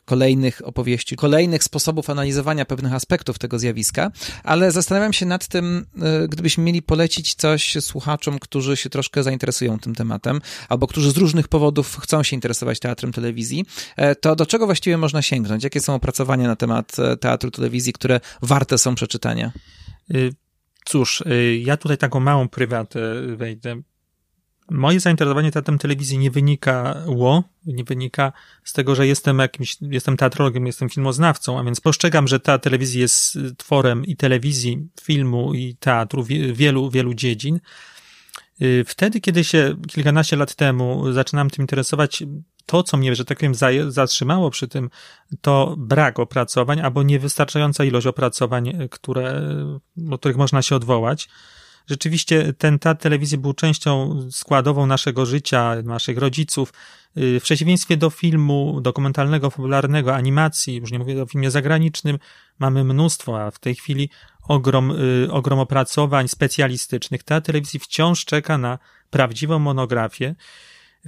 [0.05, 4.11] kolejnych opowieści, kolejnych sposobów analizowania pewnych aspektów tego zjawiska,
[4.45, 5.87] ale zastanawiam się nad tym,
[6.29, 11.49] gdybyśmy mieli polecić coś słuchaczom, którzy się troszkę zainteresują tym tematem, albo którzy z różnych
[11.49, 13.65] powodów chcą się interesować teatrem telewizji,
[13.97, 15.65] e, to do czego właściwie można sięgnąć?
[15.65, 19.53] Jakie są opracowania na temat e, teatru telewizji, które warte są przeczytania?
[20.15, 20.35] Y,
[20.85, 23.01] cóż, y, ja tutaj taką małą prywatę
[23.37, 23.81] wejdę.
[24.71, 28.33] Moje zainteresowanie teatrem telewizji nie wynikało, nie wynika
[28.65, 33.01] z tego, że jestem jakimś, jestem teatrologiem, jestem filmoznawcą, a więc postrzegam, że ta telewizja
[33.01, 37.61] jest tworem i telewizji, filmu i teatru, wielu, wielu dziedzin.
[38.63, 42.23] Y, wtedy, kiedy się kilkanaście lat temu zaczynałem tym interesować,
[42.67, 43.55] to, co mnie, że tak powiem,
[43.89, 44.91] zatrzymało przy tym,
[45.41, 49.43] to brak opracowań albo niewystarczająca ilość opracowań, które,
[49.97, 51.29] do których można się odwołać.
[51.87, 56.73] Rzeczywiście ten teatr telewizji był częścią składową naszego życia, naszych rodziców.
[57.17, 62.19] W przeciwieństwie do filmu dokumentalnego, popularnego, animacji, już nie mówię o filmie zagranicznym,
[62.59, 64.11] mamy mnóstwo, a w tej chwili
[64.49, 67.23] ogrom, y, ogrom opracowań specjalistycznych.
[67.23, 68.79] Teatr telewizji wciąż czeka na
[69.11, 70.35] prawdziwą monografię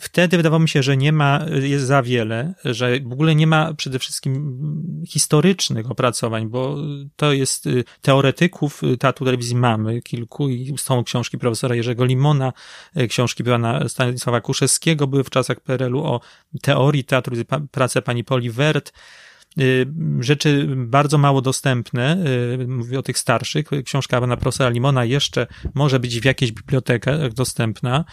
[0.01, 3.75] Wtedy wydawało mi się, że nie ma, jest za wiele, że w ogóle nie ma
[3.75, 4.63] przede wszystkim
[5.07, 6.77] historycznych opracowań, bo
[7.17, 12.53] to jest y, teoretyków y, teatru telewizji mamy kilku i są książki profesora Jerzego Limona,
[12.97, 16.21] y, książki pana Stanisława Kuszewskiego były w czasach PRL-u o
[16.63, 17.37] teorii teatru,
[17.71, 18.93] pracę pani Poli Wert,
[20.21, 22.25] rzeczy bardzo mało dostępne,
[22.69, 23.67] mówię o tych starszych.
[23.85, 28.05] Książka pana profesora Limona jeszcze może być w jakiejś bibliotekach dostępna,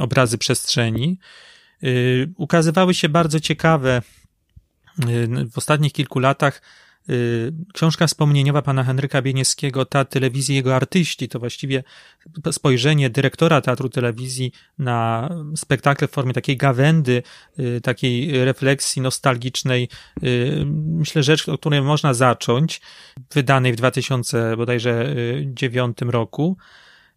[0.00, 1.18] obrazy przestrzeni.
[2.36, 4.02] Ukazywały się bardzo ciekawe
[5.52, 6.85] w ostatnich kilku latach Y,
[7.74, 11.82] książka wspomnieniowa pana Henryka Bieniewskiego, ta telewizji, jego artyści, to właściwie
[12.52, 17.22] spojrzenie dyrektora teatru telewizji na spektakle w formie takiej gawędy,
[17.58, 19.88] y, takiej refleksji nostalgicznej.
[20.24, 22.80] Y, myślę, rzecz, o której można zacząć,
[23.34, 26.56] wydanej w 2009 roku.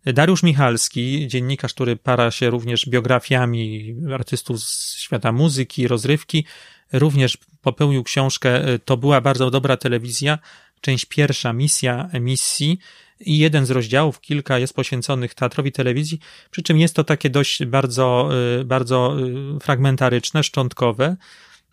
[0.06, 6.46] Dariusz Michalski, dziennikarz, który para się również biografiami artystów z świata muzyki, rozrywki,
[6.94, 10.40] również popełnił książkę e, To była bardzo dobra telewizja,
[10.82, 12.80] część pierwsza, misja emisji
[13.20, 16.20] i jeden z rozdziałów, kilka jest poświęconych teatrowi telewizji,
[16.52, 18.30] przy czym jest to takie dość bardzo,
[18.60, 19.16] e, bardzo
[19.56, 21.18] e, fragmentaryczne, szczątkowe.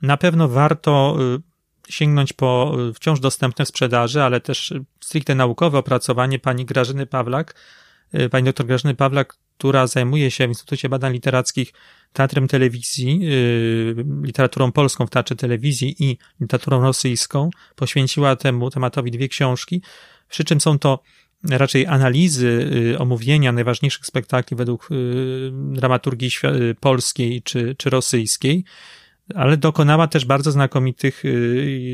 [0.02, 1.16] Na pewno warto
[1.88, 7.54] sięgnąć po wciąż dostępne w sprzedaży, ale też stricte naukowe opracowanie pani Grażyny Pawlak,
[8.30, 11.72] pani doktor Grażyny Pawlak, która zajmuje się w Instytucie Badań Literackich
[12.12, 19.28] teatrem telewizji, yy, literaturą polską w teatrze telewizji i literaturą rosyjską, poświęciła temu tematowi dwie
[19.28, 19.82] książki,
[20.28, 21.02] przy czym są to
[21.50, 26.30] raczej analizy, yy, omówienia najważniejszych spektakli według yy, dramaturgii
[26.80, 28.64] polskiej czy, czy rosyjskiej,
[29.34, 31.22] ale dokonała też bardzo znakomitych,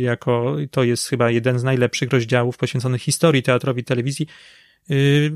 [0.01, 4.27] jako to jest chyba jeden z najlepszych rozdziałów poświęconych historii teatrowi telewizji,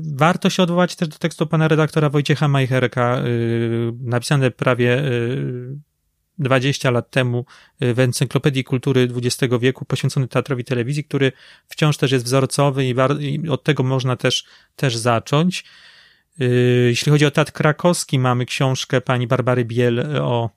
[0.03, 5.03] warto się odwołać też do tekstu pana redaktora Wojciecha Majcherka, y, napisane prawie
[6.37, 7.45] 20 y, lat temu
[7.81, 11.31] w Encyklopedii Kultury XX wieku poświęcony teatrowi telewizji, który
[11.67, 14.45] wciąż też jest wzorcowy i, od tego można też,
[14.75, 15.65] też zacząć.
[16.87, 20.56] Jeśli chodzi o teatr krakowski, mamy książkę pani Barbary Biel o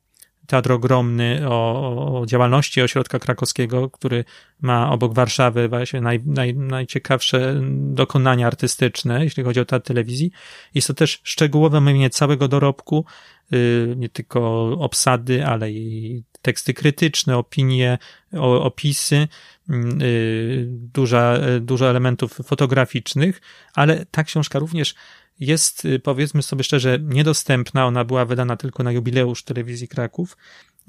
[0.50, 4.24] teatr ogromny o, o działalności ośrodka krakowskiego, który
[4.60, 10.30] ma obok Warszawy właśnie naj, naj, najciekawsze dokonania artystyczne, jeśli chodzi o teatr telewizji.
[10.74, 13.04] Jest to też szczegółowe omówienie całego dorobku,
[13.50, 17.98] yy, nie tylko obsady, ale i teksty krytyczne, opinie,
[18.40, 19.28] opisy,
[19.68, 23.40] yy, duża, dużo elementów fotograficznych,
[23.74, 24.94] ale ta książka również
[25.40, 27.86] jest, y, powiedzmy sobie szczerze, niedostępna.
[27.86, 30.36] Ona była wydana tylko na jubileusz telewizji Kraków.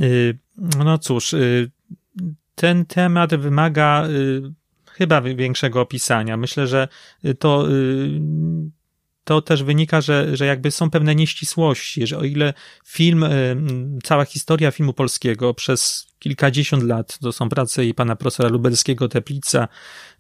[0.02, 1.72] Y, no cóż, y,
[2.56, 4.08] ten temat wymaga
[4.92, 6.38] chyba większego opisania.
[6.38, 6.88] Myślę, że
[7.40, 7.68] to
[9.24, 12.54] to też wynika, że, że jakby są pewne nieścisłości, że o ile
[12.86, 13.26] film,
[14.04, 19.68] cała historia filmu polskiego przez kilkadziesiąt lat, to są prace i pana profesora Lubelskiego, Teplica,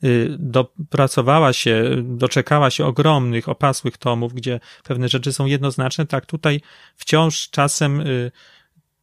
[0.03, 6.61] y, dopracowała się, doczekała się ogromnych, opasłych tomów, gdzie pewne rzeczy są jednoznaczne, tak tutaj
[6.95, 8.31] wciąż czasem y,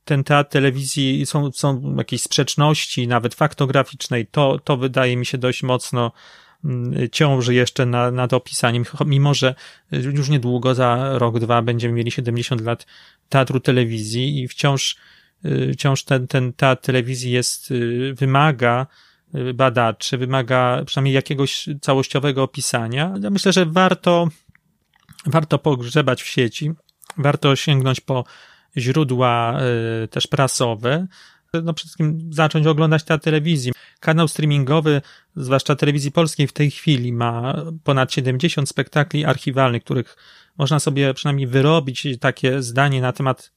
[0.05, 5.63] ten teatr telewizji są, są jakieś sprzeczności, nawet faktograficznej, to, to wydaje mi się dość
[5.63, 6.13] mocno
[7.13, 9.55] ciąży jeszcze na, nad opisaniem, mimo że
[9.93, 12.87] już niedługo, za rok, dwa będziemy mieli 70 lat
[13.29, 14.97] teatru telewizji i wciąż
[15.45, 18.87] Y, wciąż ten, ten teatr telewizji jest, y, wymaga
[19.35, 23.15] y, badaczy, wymaga przynajmniej jakiegoś całościowego opisania.
[23.21, 24.29] Ja myślę, że warto,
[25.27, 26.73] warto pogrzebać w sieci,
[27.17, 28.25] warto sięgnąć po
[28.77, 29.61] źródła
[30.11, 31.07] też prasowe,
[31.55, 33.73] no przede wszystkim zacząć oglądać tę telewizję.
[34.01, 35.03] Kanał streamingowy,
[35.37, 40.17] zwłaszcza telewizji polskiej w tej chwili ma ponad 70 spektakli archiwalnych, których
[40.59, 43.53] można sobie przynajmniej wyrobić takie zdanie na temat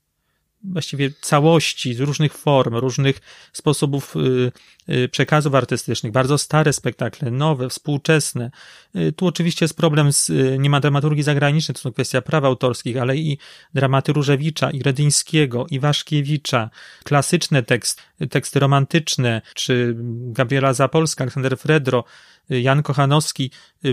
[0.63, 3.19] właściwie całości, z różnych form, różnych
[3.53, 4.51] sposobów y,
[4.93, 8.51] y, przekazów artystycznych, bardzo stare spektakle, nowe, współczesne.
[8.95, 12.97] Y, tu oczywiście jest problem z, nie ma dramaturgii zagranicznej, to są kwestia praw autorskich,
[12.97, 13.37] ale i
[13.73, 16.69] dramaty Różewicza, i Redyńskiego, i Waszkiewicza,
[17.03, 22.03] klasyczne teksty, teksty romantyczne, czy Gabriela Zapolska, Aleksander Fredro,
[22.49, 23.51] Jan Kochanowski,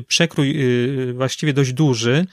[0.08, 0.56] przekrój
[1.14, 2.26] właściwie dość duży,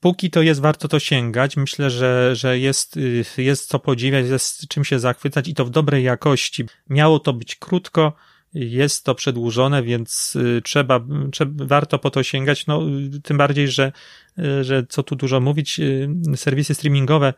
[0.00, 1.56] póki to jest, warto to sięgać.
[1.56, 5.70] Myślę, że, że jest, y, jest co podziwiać, jest czym się zachwycać i to w
[5.70, 6.64] dobrej jakości.
[6.88, 8.12] Miało to być krótko,
[8.54, 11.00] jest to przedłużone, więc y, trzeba,
[11.32, 12.66] trzeba warto po to sięgać.
[12.66, 12.82] No,
[13.16, 13.92] y, tym bardziej, że,
[14.60, 15.80] że co tu dużo mówić,
[16.36, 17.34] serwisy streamingowe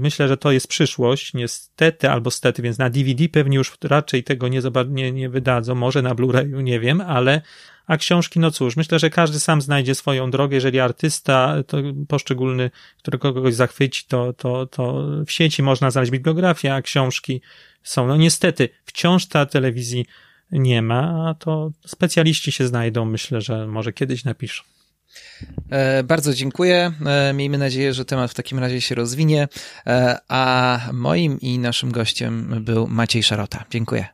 [0.00, 4.48] Myślę, że to jest przyszłość, niestety albo stety, więc na DVD pewnie już raczej tego
[4.48, 7.42] nie, nie, nie wydadzą, może na Blu-rayu, nie wiem, ale
[7.86, 10.54] a książki, no cóż, myślę, że każdy sam znajdzie swoją drogę.
[10.54, 11.78] Jeżeli artysta to
[12.08, 17.40] poszczególny, który kogoś zachwyci, to, to, to w sieci można znaleźć bibliografię, a książki
[17.82, 18.06] są.
[18.06, 20.06] No niestety, wciąż ta telewizji
[20.52, 23.04] nie ma, a to specjaliści się znajdą.
[23.04, 24.71] Myślę, że może kiedyś napiszą.
[25.70, 26.92] E, bardzo dziękuję.
[27.06, 29.48] E, miejmy nadzieję, że temat w takim razie się rozwinie.
[29.86, 33.64] E, a moim i naszym gościem był Maciej Szarota.
[33.70, 34.06] Dziękuję.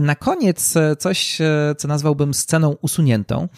[0.00, 1.38] Na koniec coś,
[1.78, 3.48] co nazwałbym sceną usuniętą.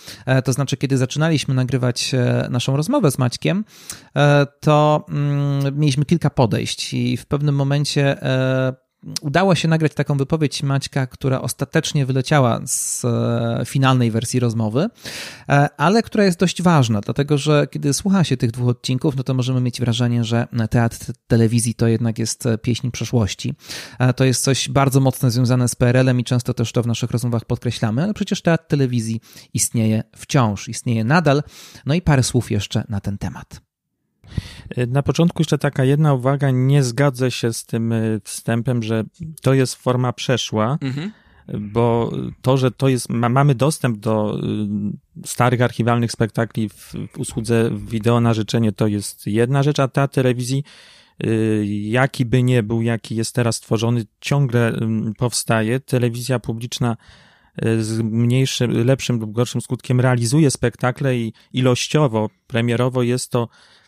[0.45, 2.12] To znaczy, kiedy zaczynaliśmy nagrywać
[2.51, 3.64] naszą rozmowę z Maćkiem,
[4.61, 8.16] to mm, mieliśmy kilka podejść i w pewnym momencie
[9.20, 14.86] udało się nagrać taką wypowiedź Maćka, która ostatecznie wyleciała z e, finalnej wersji rozmowy,
[15.48, 19.22] e, ale która jest dość ważna, dlatego że kiedy słucha się tych dwóch odcinków, no
[19.22, 23.55] to możemy mieć wrażenie, że teatr telewizji to jednak jest pieśń przeszłości.
[23.98, 27.11] E, to jest coś bardzo mocno związane z PRL-em i często też to w naszych
[27.11, 29.20] rozmowach podkreślamy, ale przecież teatr telewizji
[29.55, 31.42] istnieje wciąż, istnieje nadal.
[31.86, 33.72] No i parę słów jeszcze na ten temat.
[34.89, 39.05] Na początku jeszcze taka jedna uwaga, nie zgadzę się z tym e, wstępem, że
[39.43, 41.12] to jest forma przeszła, mhm.
[41.61, 42.12] bo
[42.43, 47.70] to, że to jest, ma, mamy dostęp do e, starych archiwalnych spektakli w, w usłudze
[47.87, 50.64] wideo na życzenie, to jest jedna rzecz, a ta telewizji
[51.83, 54.72] jaki by nie był, jaki jest teraz tworzony, ciągle
[55.18, 55.80] powstaje.
[55.80, 56.97] Telewizja publiczna
[57.78, 63.82] z mniejszym, lepszym lub gorszym skutkiem realizuje spektakle i ilościowo, premierowo jest to Y,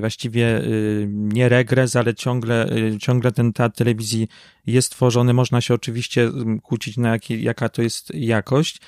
[0.00, 4.28] właściwie y, nie regres, ale ciągle, y, ciągle ten teatr telewizji
[4.66, 5.34] jest tworzony.
[5.34, 8.80] Można się oczywiście mm, kłócić na jaki, jaka to jest jakość,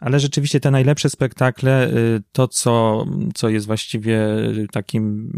[0.00, 1.90] ale rzeczywiście te najlepsze spektakle,
[2.32, 3.04] to co,
[3.34, 4.20] co jest właściwie
[4.72, 5.30] takim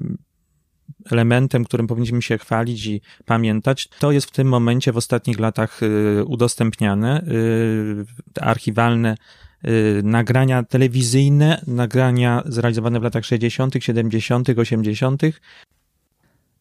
[1.10, 5.80] elementem, którym powinniśmy się chwalić i pamiętać, to jest w tym momencie w ostatnich latach
[6.26, 7.24] udostępniane.
[8.40, 9.49] Archiwalne Y,
[10.02, 15.22] nagrania telewizyjne, nagrania zrealizowane w latach 60., 70., 80.,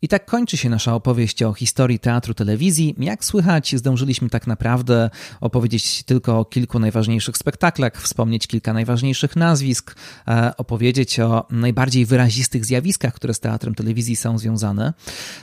[0.01, 2.95] i tak kończy się nasza opowieść o historii teatru telewizji.
[2.97, 5.09] Jak słychać, zdążyliśmy tak naprawdę
[5.41, 9.95] opowiedzieć tylko o kilku najważniejszych spektaklach, wspomnieć kilka najważniejszych nazwisk,
[10.27, 14.93] e, opowiedzieć o najbardziej wyrazistych zjawiskach, które z teatrem telewizji są związane.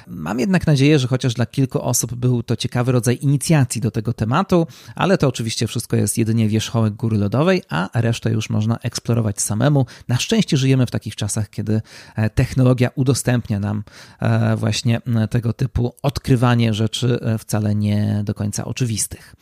[0.06, 4.12] Mam jednak nadzieję, że chociaż dla kilku osób był to ciekawy rodzaj inicjacji do tego
[4.12, 9.40] tematu, ale to oczywiście wszystko jest jedynie wierzchołek góry lodowej, a resztę już można eksplorować
[9.40, 9.86] samemu.
[10.08, 11.82] Na szczęście żyjemy w takich czasach, kiedy
[12.16, 13.84] e, technologia udostępnia nam
[14.20, 19.34] e, właśnie tego typu odkrywanie rzeczy e, wcale nie do końca oczywistych.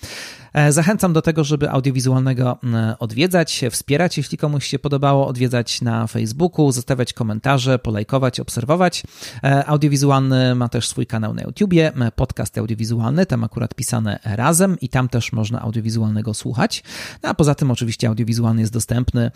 [0.52, 2.58] E, zachęcam do tego, żeby audiowizualnego
[2.98, 9.02] odwiedzać, wspierać, jeśli komuś się podobało, odwiedzać na Facebooku, zostawiać komentarze, polajkować, obserwować.
[9.44, 14.88] E, audiowizualny ma też swój kanał na YouTubie, podcast audiowizualny, tam akurat pisane razem i
[14.88, 16.82] tam też można audiowizualnego słuchać.
[17.22, 19.30] No, a poza tym oczywiście audiowizualny jest dostępny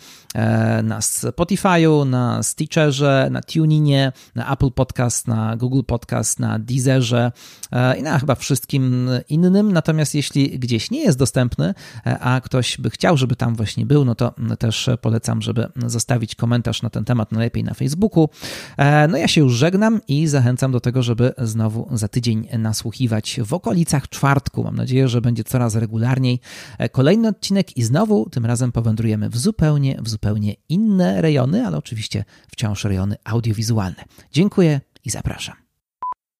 [0.83, 7.31] na Spotify'u, na Stitcherze, na TuneInie, na Apple Podcast, na Google Podcast, na Deezerze
[7.71, 9.71] e, i na chyba wszystkim innym.
[9.71, 11.73] Natomiast jeśli gdzieś nie jest dostępny,
[12.05, 16.35] e, a ktoś by chciał, żeby tam właśnie był, no to też polecam, żeby zostawić
[16.35, 18.29] komentarz na ten temat, najlepiej na Facebooku.
[18.77, 23.39] E, no ja się już żegnam i zachęcam do tego, żeby znowu za tydzień nasłuchiwać
[23.45, 24.63] w okolicach czwartku.
[24.63, 26.39] Mam nadzieję, że będzie coraz regularniej
[26.91, 32.25] kolejny odcinek i znowu tym razem powędrujemy w zupełnie, w zupełnie inne rejony, ale oczywiście
[32.51, 34.03] wciąż rejony audiowizualne.
[34.31, 35.68] Dziękuję i zapraszam.